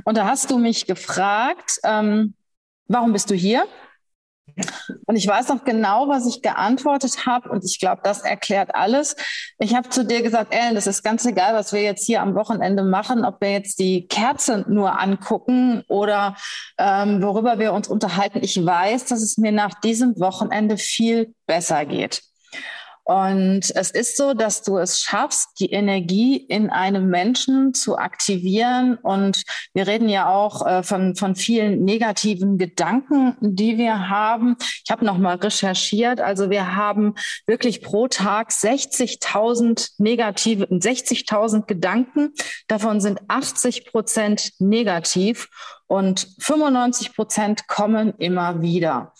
Und 0.04 0.16
da 0.16 0.26
hast 0.26 0.50
du 0.50 0.59
mich 0.59 0.87
gefragt, 0.87 1.78
ähm, 1.85 2.35
warum 2.88 3.12
bist 3.12 3.30
du 3.30 3.37
hier? 3.37 3.64
Und 5.07 5.17
ich 5.17 5.27
weiß 5.27 5.49
noch 5.49 5.65
genau, 5.65 6.09
was 6.09 6.27
ich 6.27 6.43
geantwortet 6.43 7.27
habe. 7.27 7.49
Und 7.49 7.65
ich 7.65 7.79
glaube, 7.81 8.03
das 8.05 8.23
erklärt 8.23 8.75
alles. 8.75 9.17
Ich 9.59 9.75
habe 9.75 9.89
zu 9.89 10.05
dir 10.05 10.23
gesagt, 10.23 10.55
Ellen, 10.55 10.75
das 10.75 10.87
ist 10.87 11.03
ganz 11.03 11.25
egal, 11.25 11.55
was 11.55 11.73
wir 11.73 11.83
jetzt 11.83 12.07
hier 12.07 12.23
am 12.23 12.35
Wochenende 12.35 12.85
machen, 12.85 13.25
ob 13.25 13.41
wir 13.41 13.51
jetzt 13.51 13.79
die 13.79 14.07
Kerze 14.07 14.65
nur 14.69 15.01
angucken 15.01 15.83
oder 15.89 16.37
ähm, 16.79 17.23
worüber 17.23 17.59
wir 17.59 17.73
uns 17.73 17.89
unterhalten. 17.89 18.41
Ich 18.43 18.65
weiß, 18.65 19.07
dass 19.07 19.23
es 19.23 19.39
mir 19.39 19.53
nach 19.53 19.75
diesem 19.81 20.19
Wochenende 20.21 20.77
viel 20.77 21.35
besser 21.47 21.85
geht. 21.85 22.23
Und 23.05 23.71
es 23.75 23.91
ist 23.91 24.17
so, 24.17 24.33
dass 24.33 24.63
du 24.63 24.79
es 24.79 25.03
schaffst, 25.03 25.61
die 25.61 25.71
Energie 25.71 26.37
in 26.37 26.71
einem 26.71 27.09
Menschen 27.09 27.75
zu 27.75 27.99
aktivieren. 27.99 28.97
Und 28.97 29.43
wir 29.75 29.87
reden 29.87 30.09
ja 30.09 30.29
auch 30.31 30.67
äh, 30.67 30.83
von, 30.83 31.15
von 31.15 31.37
vielen 31.37 31.85
negativen 31.85 32.57
Gedanken, 32.57 33.37
die 33.41 33.77
wir 33.77 34.09
haben. 34.09 34.57
Ich 34.85 34.91
habe 34.91 35.05
nochmal 35.05 35.37
recherchiert. 35.37 36.21
Also 36.21 36.49
wir 36.49 36.77
haben 36.77 37.15
wirklich 37.47 37.83
pro 37.83 38.09
Tag 38.09 38.51
60.000 38.51 39.93
negative, 39.99 40.65
60.000 40.65 41.67
Gedanken. 41.67 42.33
Davon 42.69 43.03
sind 43.03 43.21
80 43.29 43.85
Prozent 43.93 44.53
negativ 44.59 45.49
und 45.95 46.27
95 46.41 47.15
Prozent 47.15 47.69
kommen 47.69 48.15
immer 48.19 48.61
wieder. 48.63 49.13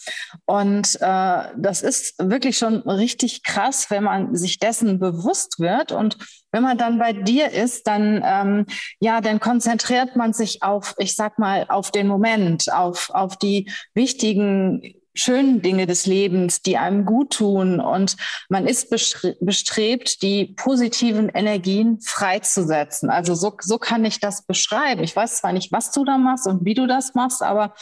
Und 0.45 0.99
äh, 1.01 1.45
das 1.57 1.83
ist 1.83 2.17
wirklich 2.19 2.59
schon 2.59 2.79
richtig 2.79 3.45
krass, 3.45 3.91
wenn 3.91 4.03
man 4.03 4.35
sich 4.35 4.59
dessen 4.59 4.99
bewusst 4.99 5.61
wird. 5.61 5.93
Und 5.93 6.19
wenn 6.51 6.65
man 6.65 6.77
dann 6.77 6.99
bei 6.99 7.13
dir 7.13 7.53
ist, 7.53 7.87
dann 7.87 8.25
ähm, 8.27 8.67
ja, 8.99 9.21
dann 9.21 9.39
konzentriert 9.39 10.17
man 10.17 10.33
sich 10.33 10.65
auf, 10.65 10.97
ich 10.99 11.15
sag 11.15 11.39
mal, 11.39 11.67
auf 11.69 11.93
den 11.93 12.09
Moment, 12.09 12.73
auf 12.73 13.11
auf 13.11 13.37
die 13.37 13.71
wichtigen 13.95 14.83
schönen 15.15 15.63
Dinge 15.63 15.87
des 15.87 16.07
Lebens, 16.07 16.63
die 16.63 16.77
einem 16.77 17.05
gut 17.05 17.35
tun. 17.35 17.81
Und 17.81 18.17
man 18.49 18.67
ist 18.67 18.91
bestrebt, 18.91 20.23
die 20.23 20.47
positiven 20.57 21.29
Energien 21.29 22.01
freizusetzen. 22.01 23.11
Also 23.11 23.35
so, 23.35 23.57
so 23.61 23.79
kann 23.79 24.05
ich 24.05 24.21
das 24.21 24.45
beschreiben. 24.45 25.03
Ich 25.03 25.15
weiß 25.15 25.39
zwar 25.39 25.53
nicht, 25.53 25.73
was 25.73 25.93
du 25.93 26.05
da 26.05 26.19
machst 26.19 26.47
und 26.47 26.65
wie 26.65 26.75
du 26.75 26.87
das 26.87 27.15
machst, 27.15 27.43
aber 27.43 27.75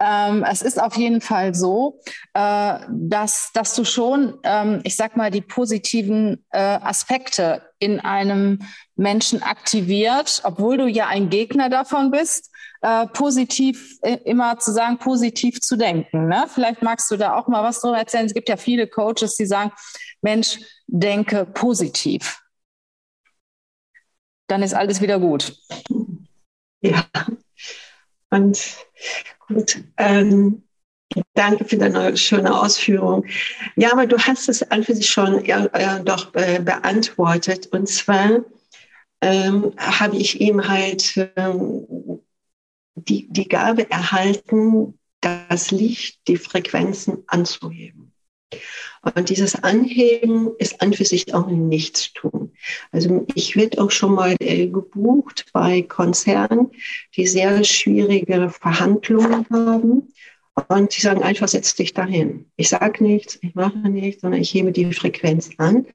ähm, 0.00 0.44
es 0.48 0.62
ist 0.62 0.80
auf 0.80 0.96
jeden 0.96 1.20
Fall 1.20 1.54
so, 1.54 2.00
äh, 2.34 2.78
dass, 2.90 3.50
dass 3.52 3.74
du 3.74 3.84
schon, 3.84 4.38
ähm, 4.42 4.80
ich 4.84 4.96
sag 4.96 5.16
mal, 5.16 5.30
die 5.30 5.40
positiven 5.40 6.44
äh, 6.50 6.58
Aspekte 6.58 7.62
in 7.78 8.00
einem 8.00 8.60
Menschen 8.94 9.42
aktiviert, 9.42 10.40
obwohl 10.44 10.78
du 10.78 10.86
ja 10.86 11.06
ein 11.08 11.28
Gegner 11.28 11.68
davon 11.68 12.10
bist, 12.10 12.50
äh, 12.86 13.08
positiv 13.08 13.98
äh, 14.02 14.18
immer 14.24 14.60
zu 14.60 14.72
sagen, 14.72 14.98
positiv 14.98 15.60
zu 15.60 15.76
denken. 15.76 16.28
Ne? 16.28 16.46
Vielleicht 16.46 16.82
magst 16.82 17.10
du 17.10 17.16
da 17.16 17.34
auch 17.34 17.48
mal 17.48 17.64
was 17.64 17.80
drüber 17.80 17.98
erzählen. 17.98 18.26
Es 18.26 18.34
gibt 18.34 18.48
ja 18.48 18.56
viele 18.56 18.86
Coaches, 18.86 19.34
die 19.34 19.46
sagen, 19.46 19.72
Mensch, 20.22 20.60
denke 20.86 21.46
positiv. 21.46 22.40
Dann 24.46 24.62
ist 24.62 24.72
alles 24.72 25.00
wieder 25.00 25.18
gut. 25.18 25.58
Ja, 26.80 27.04
und 28.30 28.76
gut. 29.48 29.82
Ähm, 29.96 30.62
danke 31.34 31.64
für 31.64 31.78
deine 31.78 32.16
schöne 32.16 32.56
Ausführung. 32.56 33.26
Ja, 33.74 33.90
aber 33.90 34.06
du 34.06 34.16
hast 34.16 34.48
es 34.48 34.62
an 34.70 34.84
für 34.84 34.94
sich 34.94 35.08
schon 35.08 35.44
äh, 35.44 36.04
doch 36.04 36.32
äh, 36.36 36.60
beantwortet. 36.60 37.66
Und 37.72 37.88
zwar 37.88 38.44
ähm, 39.22 39.72
habe 39.76 40.16
ich 40.16 40.40
ihm 40.40 40.68
halt 40.68 41.32
ähm, 41.34 42.15
die, 42.96 43.28
die 43.30 43.48
Gabe 43.48 43.90
erhalten, 43.90 44.98
das 45.20 45.70
Licht, 45.70 46.26
die 46.28 46.36
Frequenzen 46.36 47.22
anzuheben. 47.26 48.12
Und 49.14 49.28
dieses 49.28 49.54
Anheben 49.54 50.50
ist 50.58 50.80
an 50.80 50.92
für 50.92 51.04
sich 51.04 51.32
auch 51.32 51.46
ein 51.46 51.68
Nichtstun. 51.68 52.52
Also 52.90 53.26
ich 53.34 53.54
werde 53.54 53.80
auch 53.80 53.90
schon 53.90 54.14
mal 54.14 54.34
äh, 54.40 54.66
gebucht 54.66 55.46
bei 55.52 55.82
Konzernen, 55.82 56.70
die 57.14 57.26
sehr 57.26 57.62
schwierige 57.62 58.50
Verhandlungen 58.50 59.46
haben. 59.50 60.12
Und 60.68 60.96
die 60.96 61.00
sagen 61.00 61.22
einfach, 61.22 61.48
setz 61.48 61.74
dich 61.74 61.92
dahin. 61.92 62.50
Ich 62.56 62.70
sage 62.70 63.04
nichts, 63.04 63.38
ich 63.42 63.54
mache 63.54 63.78
nichts, 63.78 64.22
sondern 64.22 64.40
ich 64.40 64.54
hebe 64.54 64.72
die 64.72 64.92
Frequenz 64.92 65.50
an. 65.58 65.86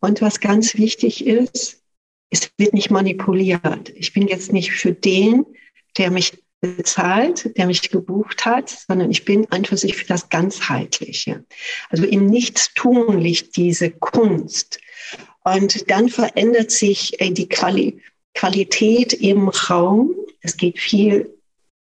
Und 0.00 0.22
was 0.22 0.40
ganz 0.40 0.76
wichtig 0.76 1.26
ist, 1.26 1.82
es 2.30 2.50
wird 2.56 2.72
nicht 2.72 2.90
manipuliert. 2.90 3.90
Ich 3.96 4.12
bin 4.12 4.28
jetzt 4.28 4.52
nicht 4.52 4.72
für 4.72 4.92
den, 4.92 5.44
der 5.98 6.10
mich 6.10 6.32
bezahlt, 6.60 7.56
der 7.56 7.66
mich 7.66 7.90
gebucht 7.90 8.44
hat, 8.44 8.70
sondern 8.70 9.10
ich 9.10 9.24
bin 9.24 9.46
sich 9.72 9.96
für 9.96 10.06
das 10.06 10.28
Ganzheitliche. 10.28 11.44
Also 11.90 12.04
im 12.04 12.26
Nichtstun 12.26 13.18
liegt 13.18 13.56
diese 13.56 13.90
Kunst. 13.90 14.80
Und 15.44 15.90
dann 15.90 16.08
verändert 16.08 16.70
sich 16.70 17.20
äh, 17.20 17.30
die 17.30 17.48
Quali 17.48 18.00
Qualität 18.34 19.14
im 19.14 19.48
Raum. 19.48 20.14
Es 20.42 20.56
geht 20.56 20.78
viel 20.78 21.38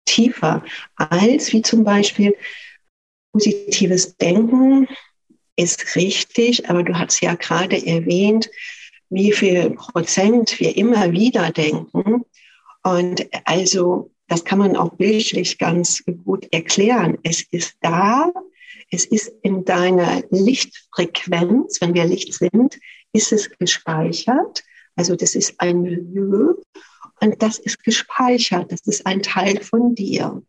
tiefer 0.05 0.63
als 0.95 1.51
wie 1.51 1.61
zum 1.61 1.83
Beispiel 1.83 2.35
positives 3.31 4.17
Denken 4.17 4.87
ist 5.55 5.95
richtig, 5.95 6.69
aber 6.69 6.83
du 6.83 6.97
hast 6.97 7.21
ja 7.21 7.33
gerade 7.33 7.83
erwähnt, 7.85 8.49
wie 9.09 9.31
viel 9.31 9.71
Prozent 9.71 10.59
wir 10.59 10.77
immer 10.77 11.11
wieder 11.11 11.51
denken. 11.51 12.25
Und 12.87 13.27
also 13.43 14.11
das 14.29 14.45
kann 14.45 14.59
man 14.59 14.77
auch 14.77 14.93
bildlich 14.93 15.57
ganz 15.57 16.01
gut 16.23 16.47
erklären. 16.53 17.17
Es 17.21 17.41
ist 17.51 17.75
da, 17.81 18.31
es 18.89 19.03
ist 19.03 19.29
in 19.41 19.65
deiner 19.65 20.23
Lichtfrequenz, 20.29 21.81
wenn 21.81 21.93
wir 21.93 22.05
Licht 22.05 22.33
sind, 22.33 22.79
ist 23.11 23.33
es 23.33 23.49
gespeichert. 23.59 24.63
Also 24.95 25.17
das 25.17 25.35
ist 25.35 25.59
ein 25.59 25.81
Milieu 25.81 26.53
und 27.19 27.41
das 27.41 27.59
ist 27.59 27.83
gespeichert, 27.83 28.71
das 28.71 28.79
ist 28.85 29.05
ein 29.05 29.21
Teil 29.21 29.61
von 29.61 29.93
dir. 29.93 30.41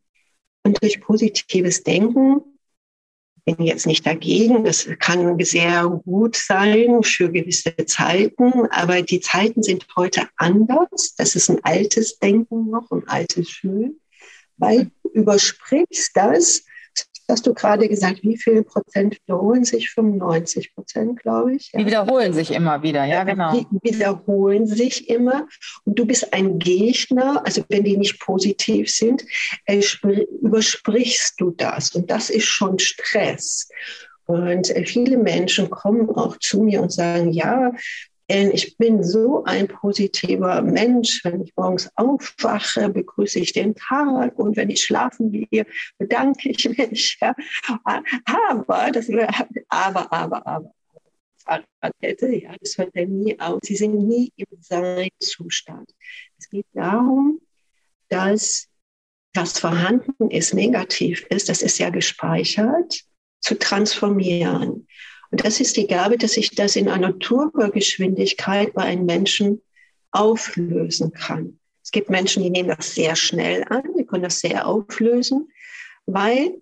Und 0.63 0.81
durch 0.81 1.01
positives 1.01 1.83
Denken 1.83 2.41
bin 3.57 3.65
jetzt 3.65 3.87
nicht 3.87 4.07
dagegen. 4.07 4.65
Das 4.65 4.89
kann 4.99 5.39
sehr 5.43 5.87
gut 6.05 6.37
sein 6.37 7.03
für 7.03 7.31
gewisse 7.31 7.75
Zeiten, 7.87 8.67
aber 8.71 9.03
die 9.03 9.21
Zeiten 9.21 9.63
sind 9.63 9.87
heute 9.97 10.29
anders. 10.37 11.15
Das 11.17 11.35
ist 11.35 11.49
ein 11.49 11.65
altes 11.65 12.19
Denken 12.19 12.71
noch, 12.71 12.91
ein 12.91 13.07
altes 13.09 13.49
Fühlen, 13.49 14.01
weil 14.59 14.91
du 15.03 15.11
übersprichst 15.11 16.11
das 16.15 16.65
hast 17.29 17.47
du 17.47 17.55
gerade 17.55 17.89
gesagt, 17.89 18.23
wie 18.23 18.37
viel 18.37 18.65
Prozent 18.65 19.19
wiederholen 19.23 19.65
sich? 19.65 19.91
95 19.91 20.75
Prozent, 20.75 21.21
glaube 21.21 21.55
ich. 21.55 21.71
Ja. 21.73 21.81
Die 21.81 21.87
wiederholen 21.87 22.33
sich 22.33 22.51
immer 22.51 22.83
wieder, 22.83 23.05
ja, 23.05 23.25
genau. 23.25 23.53
Die 23.53 23.67
wiederholen 23.83 24.67
sich 24.67 25.09
immer. 25.09 25.47
Und 25.85 25.99
du 25.99 26.07
bist 26.07 26.33
ein 26.33 26.59
Gegner, 26.59 27.43
also 27.45 27.63
wenn 27.69 27.85
die 27.85 27.97
nicht 27.97 28.21
positiv 28.21 28.91
sind, 28.91 29.25
äh, 29.67 29.83
übersprichst 30.43 31.41
du 31.41 31.51
das. 31.51 31.95
Und 31.95 32.11
das 32.11 32.31
ist 32.31 32.47
schon 32.47 32.79
Stress. 32.79 33.69
Und 34.29 34.69
äh, 34.77 34.85
viele 34.85 35.17
Menschen 35.17 35.71
kommen 35.71 36.11
auch 36.11 36.37
zu 36.39 36.63
mir 36.63 36.83
und 36.83 36.93
sagen, 36.93 37.33
ja, 37.33 37.73
ich 38.29 38.77
bin 38.77 39.03
so 39.03 39.45
ein 39.45 39.69
positiver 39.69 40.61
Mensch. 40.61 41.25
Wenn 41.25 41.43
ich 41.43 41.57
morgens 41.57 41.91
aufwache, 41.97 42.91
begrüße 42.91 43.39
ich 43.39 43.55
den 43.55 43.75
Tag 43.75 44.39
und 44.39 44.57
wenn 44.57 44.69
ich 44.69 44.85
schlafen 44.85 45.33
gehe, 45.33 45.67
bedanke 45.99 46.51
ich 46.51 46.69
mich. 46.69 47.19
Ja. 47.21 47.35
Aber, 47.85 48.91
das, 48.93 49.09
aber, 49.69 50.13
aber, 50.13 50.47
aber. 50.47 50.75
Fahrradkette, 51.49 52.35
ja, 52.35 52.55
das 52.61 52.77
hört 52.77 52.95
er 52.95 53.07
nie 53.07 53.39
aus. 53.41 53.61
Sie 53.63 53.77
sind 53.77 53.95
nie 54.07 54.33
im 54.37 54.47
Sein-Zustand. 54.61 55.91
Es 56.39 56.51
geht 56.51 56.67
darum, 56.75 57.41
dass 58.09 58.69
was 59.35 59.59
vorhanden 59.59 60.31
ist, 60.31 60.55
negativ 60.55 61.25
ist, 61.31 61.49
das 61.49 61.63
ist 61.63 61.79
ja 61.79 61.91
gespeichert, 61.91 63.05
zu 63.41 63.59
transformieren. 63.59 64.87
Und 65.31 65.45
das 65.45 65.61
ist 65.61 65.77
die 65.77 65.87
Gabe, 65.87 66.17
dass 66.17 66.37
ich 66.37 66.55
das 66.55 66.77
in 66.77 66.89
einer 66.89 67.19
Turbogeschwindigkeit 67.19 68.73
bei 68.75 68.83
einem 68.83 69.05
Menschen 69.05 69.63
auflösen 70.11 71.13
kann. 71.13 71.59
Es 71.83 71.91
gibt 71.91 72.11
Menschen, 72.11 72.43
die 72.43 72.51
nehmen 72.51 72.69
das 72.69 72.95
sehr 72.95 73.17
schnell 73.17 73.65
an, 73.69 73.83
die 73.99 74.05
können 74.05 74.23
das 74.23 74.41
sehr 74.41 74.67
auflösen, 74.67 75.49
weil 76.07 76.61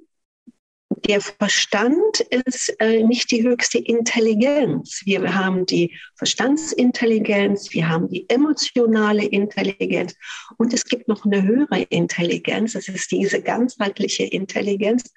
der 1.04 1.20
Verstand 1.20 2.20
ist 2.30 2.74
äh, 2.80 3.02
nicht 3.02 3.30
die 3.30 3.42
höchste 3.42 3.78
Intelligenz. 3.78 5.02
Wir 5.04 5.34
haben 5.34 5.66
die 5.66 5.96
Verstandsintelligenz, 6.14 7.72
wir 7.72 7.88
haben 7.88 8.08
die 8.08 8.28
emotionale 8.28 9.24
Intelligenz 9.24 10.14
und 10.56 10.72
es 10.72 10.84
gibt 10.84 11.08
noch 11.08 11.24
eine 11.24 11.42
höhere 11.42 11.82
Intelligenz. 11.82 12.72
Das 12.72 12.88
ist 12.88 13.10
diese 13.10 13.42
ganzheitliche 13.42 14.24
Intelligenz. 14.24 15.12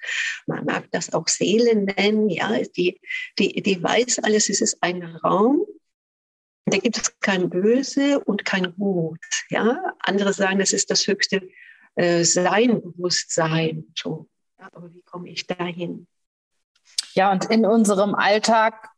Man 0.47 0.65
mag 0.65 0.89
das 0.91 1.13
auch 1.13 1.27
Seele 1.27 1.75
nennen. 1.75 2.29
Ja, 2.29 2.51
die, 2.75 2.99
die, 3.37 3.61
die 3.61 3.81
weiß 3.81 4.19
alles. 4.19 4.49
Es 4.49 4.61
ist 4.61 4.77
ein 4.81 5.03
Raum. 5.03 5.65
Da 6.65 6.77
gibt 6.77 6.97
es 6.97 7.19
kein 7.19 7.49
Böse 7.49 8.19
und 8.19 8.45
kein 8.45 8.75
Gut. 8.75 9.19
Ja, 9.49 9.93
andere 9.99 10.33
sagen, 10.33 10.59
das 10.59 10.73
ist 10.73 10.91
das 10.91 11.07
höchste 11.07 11.49
äh, 11.95 12.23
Sein, 12.23 12.81
Bewusstsein. 12.81 13.85
Aber 14.59 14.93
wie 14.93 15.01
komme 15.01 15.29
ich 15.29 15.47
dahin? 15.47 16.07
Ja, 17.13 17.31
und 17.31 17.45
in 17.45 17.65
unserem 17.65 18.15
Alltag 18.15 18.89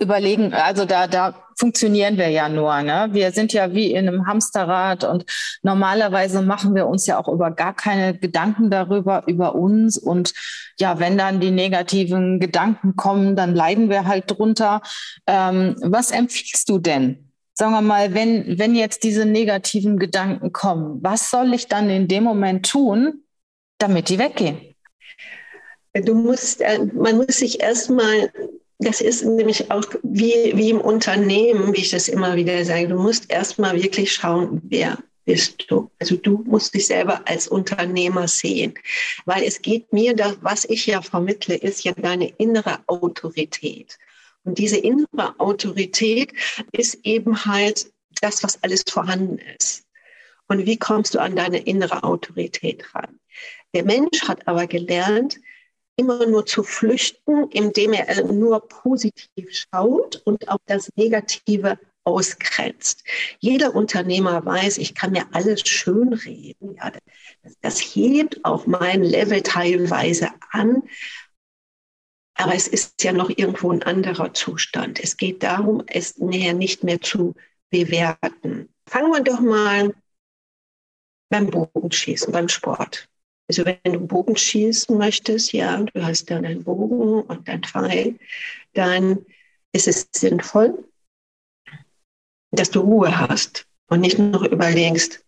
überlegen, 0.00 0.54
also 0.54 0.84
da, 0.84 1.06
da 1.06 1.34
funktionieren 1.56 2.18
wir 2.18 2.28
ja 2.28 2.48
nur. 2.48 2.82
Ne? 2.82 3.08
Wir 3.10 3.32
sind 3.32 3.52
ja 3.52 3.72
wie 3.72 3.92
in 3.92 4.06
einem 4.06 4.26
Hamsterrad 4.26 5.02
und 5.02 5.24
normalerweise 5.62 6.40
machen 6.42 6.74
wir 6.74 6.86
uns 6.86 7.06
ja 7.06 7.18
auch 7.18 7.28
über 7.28 7.50
gar 7.50 7.74
keine 7.74 8.16
Gedanken 8.16 8.70
darüber, 8.70 9.24
über 9.26 9.56
uns. 9.56 9.98
Und 9.98 10.34
ja, 10.78 11.00
wenn 11.00 11.18
dann 11.18 11.40
die 11.40 11.50
negativen 11.50 12.38
Gedanken 12.38 12.94
kommen, 12.94 13.34
dann 13.34 13.54
leiden 13.54 13.90
wir 13.90 14.06
halt 14.06 14.30
drunter. 14.30 14.82
Ähm, 15.26 15.74
was 15.82 16.12
empfiehlst 16.12 16.68
du 16.68 16.78
denn? 16.78 17.32
Sagen 17.54 17.72
wir 17.72 17.82
mal, 17.82 18.14
wenn, 18.14 18.56
wenn 18.56 18.76
jetzt 18.76 19.02
diese 19.02 19.26
negativen 19.26 19.98
Gedanken 19.98 20.52
kommen, 20.52 21.00
was 21.02 21.28
soll 21.28 21.52
ich 21.54 21.66
dann 21.66 21.90
in 21.90 22.06
dem 22.06 22.22
Moment 22.22 22.70
tun, 22.70 23.24
damit 23.78 24.10
die 24.10 24.20
weggehen? 24.20 24.67
Du 26.02 26.14
musst, 26.14 26.60
äh, 26.60 26.78
man 26.94 27.16
muss 27.16 27.38
sich 27.38 27.60
erstmal, 27.60 28.32
das 28.78 29.00
ist 29.00 29.24
nämlich 29.24 29.70
auch 29.70 29.84
wie, 30.02 30.52
wie 30.54 30.70
im 30.70 30.80
Unternehmen, 30.80 31.74
wie 31.74 31.80
ich 31.80 31.90
das 31.90 32.08
immer 32.08 32.36
wieder 32.36 32.64
sage, 32.64 32.88
du 32.88 32.96
musst 32.96 33.30
erstmal 33.30 33.80
wirklich 33.82 34.12
schauen, 34.12 34.60
wer 34.64 34.98
bist 35.24 35.64
du. 35.68 35.90
Also 35.98 36.16
du 36.16 36.42
musst 36.46 36.74
dich 36.74 36.86
selber 36.86 37.20
als 37.26 37.48
Unternehmer 37.48 38.28
sehen, 38.28 38.74
weil 39.26 39.42
es 39.42 39.60
geht 39.60 39.92
mir, 39.92 40.16
da, 40.16 40.34
was 40.40 40.64
ich 40.64 40.86
ja 40.86 41.02
vermittle, 41.02 41.54
ist 41.54 41.84
ja 41.84 41.92
deine 41.92 42.30
innere 42.38 42.78
Autorität. 42.86 43.98
Und 44.44 44.56
diese 44.56 44.78
innere 44.78 45.38
Autorität 45.38 46.32
ist 46.72 46.98
eben 47.04 47.44
halt 47.44 47.92
das, 48.22 48.42
was 48.42 48.62
alles 48.62 48.84
vorhanden 48.88 49.38
ist. 49.58 49.84
Und 50.46 50.64
wie 50.64 50.78
kommst 50.78 51.14
du 51.14 51.18
an 51.20 51.36
deine 51.36 51.58
innere 51.58 52.02
Autorität 52.04 52.94
ran? 52.94 53.20
Der 53.74 53.84
Mensch 53.84 54.22
hat 54.26 54.48
aber 54.48 54.66
gelernt, 54.66 55.38
immer 55.98 56.26
nur 56.26 56.46
zu 56.46 56.62
flüchten, 56.62 57.50
indem 57.50 57.92
er 57.92 58.24
nur 58.24 58.66
positiv 58.68 59.48
schaut 59.50 60.22
und 60.24 60.48
auch 60.48 60.60
das 60.66 60.90
Negative 60.96 61.78
ausgrenzt. 62.04 63.04
Jeder 63.40 63.74
Unternehmer 63.74 64.44
weiß, 64.44 64.78
ich 64.78 64.94
kann 64.94 65.12
mir 65.12 65.26
alles 65.32 65.68
schönreden. 65.68 66.76
Ja, 66.76 66.90
das, 67.42 67.56
das 67.60 67.80
hebt 67.80 68.44
auch 68.44 68.66
mein 68.66 69.02
Level 69.02 69.42
teilweise 69.42 70.30
an. 70.50 70.84
Aber 72.34 72.54
es 72.54 72.68
ist 72.68 73.02
ja 73.02 73.12
noch 73.12 73.30
irgendwo 73.30 73.72
ein 73.72 73.82
anderer 73.82 74.32
Zustand. 74.32 75.00
Es 75.02 75.16
geht 75.16 75.42
darum, 75.42 75.82
es 75.88 76.18
näher 76.18 76.54
nicht 76.54 76.84
mehr 76.84 77.00
zu 77.00 77.34
bewerten. 77.70 78.72
Fangen 78.86 79.12
wir 79.12 79.22
doch 79.24 79.40
mal 79.40 79.92
beim 81.28 81.50
Bogenschießen, 81.50 82.32
beim 82.32 82.48
Sport. 82.48 83.08
Also 83.48 83.64
wenn 83.64 83.78
du 83.84 84.00
Bogen 84.00 84.36
schießen 84.36 84.96
möchtest, 84.96 85.52
ja, 85.52 85.78
du 85.80 86.04
hast 86.04 86.30
dann 86.30 86.44
einen 86.44 86.64
Bogen 86.64 87.22
und 87.22 87.48
ein 87.48 87.62
Pfeil, 87.62 88.18
dann 88.74 89.24
ist 89.72 89.88
es 89.88 90.08
sinnvoll, 90.14 90.84
dass 92.50 92.70
du 92.70 92.80
Ruhe 92.80 93.18
hast 93.18 93.66
und 93.88 94.00
nicht 94.00 94.18
noch 94.18 94.44
überlegst, 94.44 95.24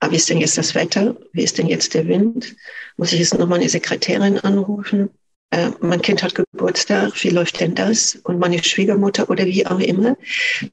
ah, 0.00 0.10
wie 0.10 0.16
ist 0.16 0.28
denn 0.28 0.40
jetzt 0.40 0.58
das 0.58 0.74
Wetter? 0.74 1.16
Wie 1.32 1.44
ist 1.44 1.58
denn 1.58 1.68
jetzt 1.68 1.94
der 1.94 2.08
Wind? 2.08 2.56
Muss 2.96 3.12
ich 3.12 3.20
jetzt 3.20 3.38
nochmal 3.38 3.60
eine 3.60 3.68
Sekretärin 3.68 4.38
anrufen? 4.38 5.10
Äh, 5.50 5.70
mein 5.80 6.02
Kind 6.02 6.22
hat 6.22 6.34
Geburtstag, 6.34 7.12
wie 7.22 7.30
läuft 7.30 7.60
denn 7.60 7.74
das? 7.74 8.16
Und 8.24 8.38
meine 8.38 8.62
Schwiegermutter 8.62 9.28
oder 9.30 9.46
wie 9.46 9.66
auch 9.66 9.80
immer. 9.80 10.16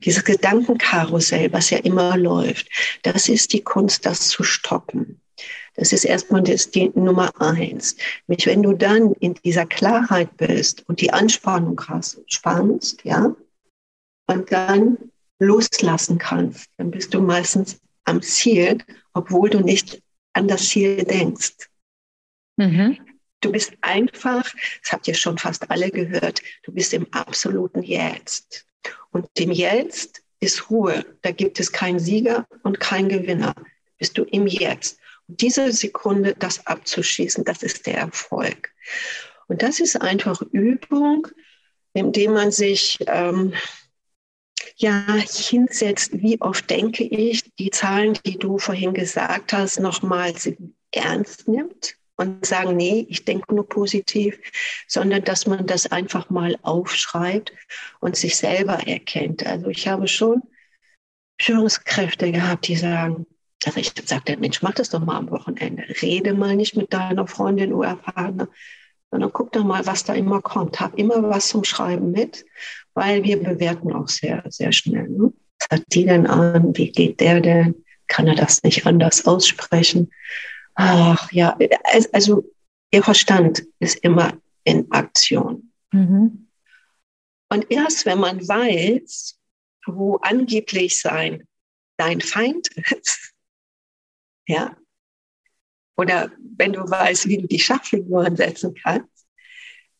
Dieses 0.03 0.23
Gedankenkarussell, 0.23 1.51
was 1.51 1.71
ja 1.71 1.79
immer 1.79 2.17
läuft, 2.17 2.67
das 3.03 3.27
ist 3.27 3.53
die 3.53 3.63
Kunst, 3.63 4.05
das 4.05 4.27
zu 4.27 4.43
stoppen. 4.43 5.19
Das 5.77 5.93
ist 5.93 6.05
erstmal 6.05 6.41
das, 6.41 6.71
die 6.71 6.89
Nummer 6.95 7.31
eins. 7.39 7.95
Wenn 8.25 8.63
du 8.63 8.73
dann 8.73 9.13
in 9.13 9.35
dieser 9.35 9.65
Klarheit 9.65 10.35
bist 10.35 10.83
und 10.89 11.01
die 11.01 11.13
Anspannung 11.13 11.79
hast, 11.87 12.19
spannst, 12.25 13.03
ja, 13.03 13.35
und 14.25 14.51
dann 14.51 14.97
loslassen 15.39 16.17
kannst, 16.17 16.67
dann 16.77 16.91
bist 16.91 17.13
du 17.13 17.21
meistens 17.21 17.79
am 18.05 18.21
Ziel, 18.21 18.79
obwohl 19.13 19.49
du 19.49 19.59
nicht 19.59 20.01
an 20.33 20.47
das 20.47 20.67
Ziel 20.67 21.03
denkst. 21.03 21.69
Mhm. 22.57 22.97
Du 23.41 23.51
bist 23.51 23.73
einfach, 23.81 24.51
das 24.81 24.91
habt 24.91 25.07
ihr 25.07 25.13
schon 25.13 25.37
fast 25.37 25.69
alle 25.69 25.91
gehört, 25.91 26.41
du 26.63 26.71
bist 26.71 26.91
im 26.93 27.05
absoluten 27.13 27.83
Jetzt. 27.83 28.65
Und 29.11 29.27
im 29.37 29.51
Jetzt 29.51 30.23
ist 30.39 30.71
Ruhe. 30.71 31.05
Da 31.21 31.31
gibt 31.31 31.59
es 31.59 31.71
keinen 31.71 31.99
Sieger 31.99 32.47
und 32.63 32.79
keinen 32.79 33.09
Gewinner. 33.09 33.53
Bist 33.99 34.17
du 34.17 34.23
im 34.23 34.47
Jetzt. 34.47 34.99
Diese 35.27 35.71
Sekunde, 35.71 36.35
das 36.37 36.65
abzuschießen, 36.65 37.43
das 37.43 37.63
ist 37.63 37.85
der 37.85 37.97
Erfolg. 37.97 38.73
Und 39.47 39.61
das 39.61 39.79
ist 39.79 40.01
einfach 40.01 40.41
Übung, 40.51 41.27
indem 41.93 42.33
man 42.33 42.51
sich 42.51 42.97
ähm, 43.07 43.53
ja 44.75 45.05
hinsetzt. 45.15 46.11
Wie 46.13 46.39
oft 46.41 46.69
denke 46.69 47.03
ich, 47.03 47.43
die 47.55 47.71
Zahlen, 47.71 48.17
die 48.25 48.37
du 48.37 48.57
vorhin 48.57 48.93
gesagt 48.93 49.53
hast, 49.53 49.79
nochmals 49.79 50.49
ernst 50.91 51.47
nimmt 51.47 51.97
und 52.17 52.45
sagen, 52.45 52.75
nee, 52.75 53.05
ich 53.09 53.25
denke 53.25 53.53
nur 53.53 53.67
positiv, 53.67 54.39
sondern 54.87 55.23
dass 55.23 55.45
man 55.45 55.65
das 55.67 55.91
einfach 55.91 56.29
mal 56.29 56.57
aufschreibt 56.63 57.53
und 57.99 58.15
sich 58.15 58.35
selber 58.35 58.87
erkennt. 58.87 59.45
Also 59.45 59.67
ich 59.67 59.87
habe 59.87 60.07
schon 60.07 60.41
Führungskräfte 61.39 62.31
gehabt, 62.31 62.67
die 62.67 62.75
sagen, 62.75 63.27
also 63.67 63.81
ich 63.81 63.91
sagte, 64.05 64.37
Mensch, 64.37 64.61
mach 64.61 64.75
das 64.75 64.89
doch 64.91 65.01
mal 65.01 65.17
am 65.17 65.29
Wochenende. 65.29 65.83
Rede 66.01 66.33
mal 66.33 66.55
nicht 66.55 66.77
mit 66.77 66.93
deiner 66.93 67.27
Freundin 67.27 67.73
oder 67.73 67.97
Partner, 67.97 68.47
sondern 69.11 69.33
guck 69.33 69.51
doch 69.51 69.65
mal, 69.65 69.85
was 69.85 70.05
da 70.05 70.13
immer 70.13 70.41
kommt. 70.41 70.79
Hab 70.79 70.97
immer 70.97 71.21
was 71.23 71.49
zum 71.49 71.65
Schreiben 71.65 72.11
mit, 72.11 72.45
weil 72.93 73.25
wir 73.25 73.43
bewerten 73.43 73.91
auch 73.91 74.07
sehr, 74.07 74.41
sehr 74.47 74.71
schnell. 74.71 75.09
Ne? 75.09 75.33
Was 75.59 75.79
hat 75.79 75.83
die 75.91 76.05
denn 76.05 76.27
an? 76.27 76.77
Wie 76.77 76.89
geht 76.89 77.19
der 77.19 77.41
denn? 77.41 77.75
Kann 78.07 78.27
er 78.27 78.35
das 78.35 78.63
nicht 78.63 78.85
anders 78.85 79.27
aussprechen? 79.27 80.11
Ach 80.75 81.29
ja, 81.33 81.57
also 82.13 82.45
ihr 82.91 83.03
Verstand 83.03 83.63
ist 83.79 83.97
immer 83.97 84.31
in 84.63 84.89
Aktion. 84.93 85.73
Mhm. 85.91 86.47
Und 87.49 87.69
erst 87.69 88.05
wenn 88.05 88.19
man 88.19 88.47
weiß, 88.47 89.37
wo 89.85 90.15
angeblich 90.21 91.01
sein 91.01 91.43
dein 91.97 92.21
Feind 92.21 92.69
ist, 92.77 93.33
ja, 94.47 94.75
oder 95.97 96.31
wenn 96.57 96.73
du 96.73 96.79
weißt, 96.81 97.27
wie 97.27 97.37
du 97.37 97.47
die 97.47 97.59
Schachfiguren 97.59 98.35
setzen 98.35 98.73
kannst, 98.81 99.27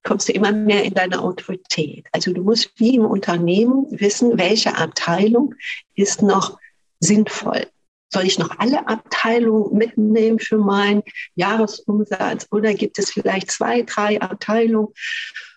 kommst 0.04 0.30
du 0.30 0.34
immer 0.34 0.52
mehr 0.52 0.84
in 0.84 0.94
deine 0.94 1.22
Autorität. 1.22 2.08
Also 2.12 2.32
du 2.32 2.44
musst 2.44 2.72
wie 2.78 2.96
im 2.96 3.06
Unternehmen 3.06 3.88
wissen, 3.90 4.38
welche 4.38 4.78
Abteilung 4.78 5.56
ist 5.96 6.22
noch 6.22 6.60
sinnvoll. 7.00 7.68
Soll 8.10 8.24
ich 8.24 8.40
noch 8.40 8.58
alle 8.58 8.88
Abteilungen 8.88 9.78
mitnehmen 9.78 10.40
für 10.40 10.60
meinen 10.60 11.04
Jahresumsatz 11.36 12.48
oder 12.52 12.74
gibt 12.74 12.98
es 13.00 13.12
vielleicht 13.12 13.52
zwei, 13.52 13.82
drei 13.82 14.22
Abteilungen? 14.22 14.94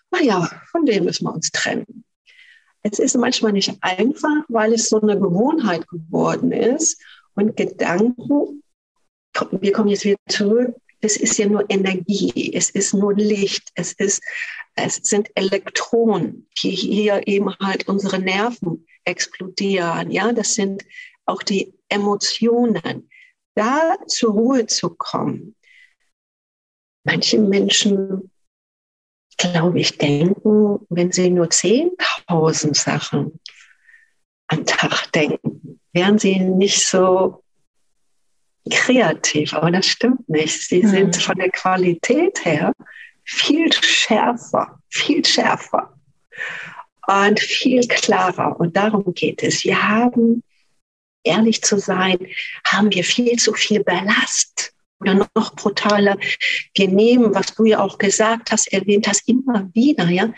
Naja, 0.09 0.49
von 0.69 0.85
denen 0.85 1.05
müssen 1.05 1.25
wir 1.25 1.33
uns 1.33 1.51
trennen. 1.51 2.03
Es 2.83 2.99
ist 2.99 3.15
manchmal 3.15 3.53
nicht 3.53 3.77
einfach, 3.79 4.43
weil 4.49 4.73
es 4.73 4.89
so 4.89 4.99
eine 4.99 5.17
Gewohnheit 5.17 5.87
geworden 5.87 6.51
ist 6.51 7.01
und 7.35 7.55
Gedanken, 7.55 8.63
wir 9.51 9.71
kommen 9.71 9.89
jetzt 9.89 10.05
wieder 10.05 10.17
zurück, 10.27 10.75
es 11.01 11.17
ist 11.17 11.37
ja 11.37 11.47
nur 11.47 11.67
Energie, 11.69 12.53
es 12.53 12.69
ist 12.69 12.93
nur 12.93 13.13
Licht, 13.15 13.69
es, 13.73 13.93
ist, 13.93 14.23
es 14.75 14.95
sind 14.97 15.29
Elektronen, 15.35 16.47
die 16.61 16.71
hier 16.71 17.27
eben 17.27 17.55
halt 17.57 17.87
unsere 17.87 18.19
Nerven 18.19 18.85
explodieren. 19.03 20.11
Ja, 20.11 20.31
das 20.31 20.53
sind 20.53 20.85
auch 21.25 21.41
die 21.41 21.73
Emotionen, 21.89 23.09
da 23.55 23.95
zur 24.07 24.33
Ruhe 24.33 24.65
zu 24.67 24.91
kommen. 24.91 25.55
Manche 27.03 27.39
Menschen, 27.39 28.31
glaube 29.37 29.79
ich, 29.79 29.97
denken, 29.97 30.85
wenn 30.89 31.11
sie 31.11 31.31
nur 31.31 31.47
10.000 31.47 32.75
Sachen 32.75 33.39
am 34.47 34.65
Tag 34.65 35.11
denken, 35.13 35.79
wären 35.93 36.19
sie 36.19 36.39
nicht 36.39 36.85
so 36.85 37.43
kreativ. 38.69 39.53
Aber 39.53 39.71
das 39.71 39.87
stimmt 39.87 40.27
nicht. 40.29 40.61
Sie 40.61 40.83
mhm. 40.83 40.87
sind 40.87 41.15
von 41.17 41.35
der 41.35 41.49
Qualität 41.49 42.43
her 42.45 42.73
viel 43.23 43.71
schärfer, 43.73 44.79
viel 44.89 45.23
schärfer 45.25 45.93
und 47.07 47.39
viel 47.39 47.87
klarer. 47.87 48.59
Und 48.59 48.75
darum 48.75 49.13
geht 49.13 49.43
es. 49.43 49.63
Wir 49.63 49.87
haben 49.87 50.43
ehrlich 51.23 51.61
zu 51.61 51.77
sein, 51.77 52.17
haben 52.65 52.91
wir 52.91 53.03
viel 53.03 53.37
zu 53.37 53.53
viel 53.53 53.83
Ballast. 53.83 54.73
Oder 54.99 55.27
noch 55.35 55.55
brutaler, 55.55 56.15
wir 56.75 56.87
nehmen, 56.87 57.33
was 57.33 57.55
du 57.55 57.65
ja 57.65 57.79
auch 57.79 57.97
gesagt 57.97 58.51
hast, 58.51 58.71
erwähnt 58.71 59.07
hast, 59.07 59.27
immer 59.27 59.67
wieder, 59.73 60.07
ja. 60.09 60.31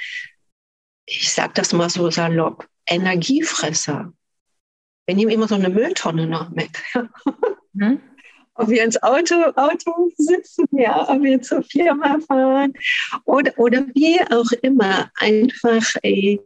Ich 1.05 1.33
sage 1.33 1.51
das 1.55 1.73
mal 1.73 1.89
so 1.89 2.09
salopp, 2.09 2.65
Energiefresser. 2.87 4.13
Wir 5.05 5.15
nehmen 5.15 5.31
immer 5.31 5.49
so 5.49 5.55
eine 5.55 5.69
Mülltonne 5.69 6.27
noch 6.27 6.49
mit. 6.49 6.71
Hm? 7.75 7.99
Ob 8.55 8.69
wir 8.69 8.83
ins 8.83 9.01
Auto, 9.01 9.35
Auto 9.55 10.11
sitzen, 10.15 10.65
ja, 10.71 11.09
ob 11.09 11.23
wir 11.23 11.41
zur 11.41 11.63
Firma 11.63 12.19
fahren 12.27 12.73
oder, 13.25 13.51
oder 13.57 13.85
wie 13.95 14.19
auch 14.31 14.51
immer, 14.61 15.09
einfach 15.15 15.95
ey, 16.03 16.39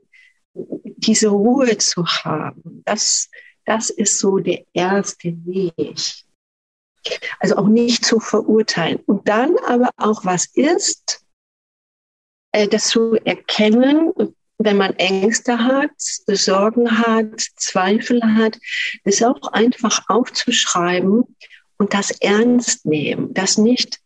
diese 0.53 1.29
Ruhe 1.29 1.77
zu 1.77 2.05
haben. 2.05 2.81
Das, 2.85 3.29
das 3.65 3.89
ist 3.89 4.19
so 4.19 4.39
der 4.39 4.65
erste 4.73 5.35
Weg. 5.45 5.99
Also 7.39 7.57
auch 7.57 7.67
nicht 7.67 8.05
zu 8.05 8.19
verurteilen. 8.19 8.99
Und 9.05 9.27
dann 9.27 9.55
aber 9.67 9.89
auch, 9.97 10.25
was 10.25 10.47
ist, 10.53 11.25
äh, 12.51 12.67
das 12.67 12.87
zu 12.87 13.15
erkennen, 13.23 14.13
wenn 14.57 14.77
man 14.77 14.93
Ängste 14.95 15.59
hat, 15.59 15.91
Sorgen 15.97 16.99
hat, 16.99 17.39
Zweifel 17.55 18.21
hat, 18.23 18.57
das 19.03 19.21
auch 19.21 19.51
einfach 19.51 20.09
aufzuschreiben 20.09 21.23
und 21.77 21.93
das 21.93 22.11
ernst 22.11 22.85
nehmen, 22.85 23.33
das 23.33 23.57
nicht 23.57 23.99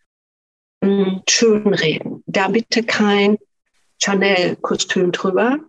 mh, 0.82 1.06
hm, 1.06 1.22
schönreden. 1.30 2.24
Da 2.26 2.48
bitte 2.48 2.84
kein 2.84 3.38
Chanel-Kostüm 4.00 5.12
drüber, 5.12 5.60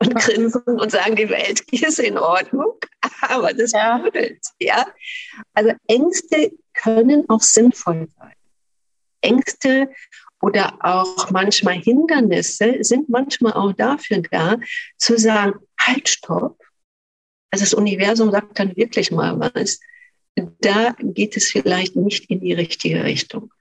und 0.00 0.14
grinsen 0.14 0.62
und 0.62 0.90
sagen, 0.90 1.14
die 1.14 1.28
Welt 1.28 1.60
ist 1.70 1.98
in 1.98 2.18
Ordnung, 2.18 2.78
aber 3.22 3.52
das 3.52 3.72
ja. 3.72 3.98
Blöd, 3.98 4.40
ja. 4.58 4.86
Also 5.54 5.72
Ängste 5.86 6.52
können 6.72 7.28
auch 7.28 7.42
sinnvoll 7.42 8.08
sein. 8.18 8.34
Ängste 9.20 9.90
oder 10.40 10.78
auch 10.80 11.30
manchmal 11.30 11.74
Hindernisse 11.74 12.78
sind 12.80 13.10
manchmal 13.10 13.52
auch 13.52 13.74
dafür 13.74 14.22
da, 14.30 14.56
zu 14.96 15.18
sagen, 15.18 15.60
halt, 15.78 16.08
stopp. 16.08 16.58
Also 17.50 17.64
das 17.64 17.74
Universum 17.74 18.30
sagt 18.30 18.58
dann 18.58 18.74
wirklich 18.76 19.10
mal 19.10 19.38
was. 19.38 19.80
Da 20.60 20.94
geht 20.98 21.36
es 21.36 21.50
vielleicht 21.50 21.96
nicht 21.96 22.30
in 22.30 22.40
die 22.40 22.52
richtige 22.52 23.04
Richtung. 23.04 23.52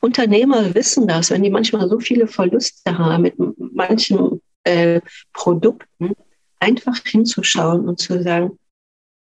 Unternehmer 0.00 0.74
wissen 0.74 1.08
das, 1.08 1.30
wenn 1.30 1.42
die 1.42 1.50
manchmal 1.50 1.88
so 1.88 1.98
viele 1.98 2.26
Verluste 2.26 2.96
haben 2.96 3.22
mit 3.22 3.34
manchen 3.58 4.40
äh, 4.64 5.00
Produkten, 5.32 6.12
einfach 6.60 6.96
hinzuschauen 7.04 7.88
und 7.88 7.98
zu 7.98 8.22
sagen, 8.22 8.58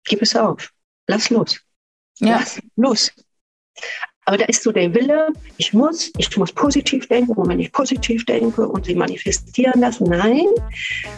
gib 0.05 0.23
es 0.23 0.35
auf, 0.35 0.73
lass 1.07 1.31
los. 1.31 1.61
Ja. 2.19 2.39
Lass 2.39 2.61
los. 2.77 3.13
Aber 4.27 4.39
da 4.39 4.45
ist 4.45 4.63
so 4.63 4.71
der 4.71 4.95
Wille, 4.95 5.29
ich 5.57 5.73
muss, 5.73 6.13
ich 6.19 6.37
muss 6.37 6.53
positiv 6.53 7.09
denken 7.09 7.33
und 7.33 7.49
wenn 7.49 7.59
ich 7.59 7.73
positiv 7.73 8.25
denke 8.27 8.69
und 8.69 8.85
sie 8.85 8.95
manifestieren 8.95 9.81
lassen, 9.81 10.05
nein, 10.05 10.47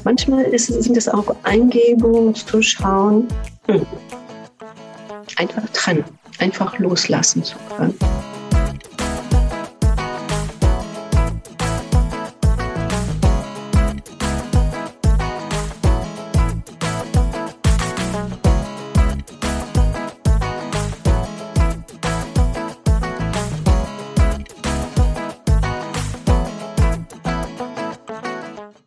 manchmal 0.05 0.45
ist, 0.45 0.67
sind 0.67 0.97
es 0.97 1.09
auch 1.09 1.35
Eingebungen 1.43 2.35
zu 2.35 2.63
schauen, 2.63 3.29
hm, 3.67 3.85
einfach 5.37 5.63
trennen, 5.73 6.05
einfach 6.39 6.79
loslassen 6.79 7.45
zu 7.45 7.57
können. 7.77 7.95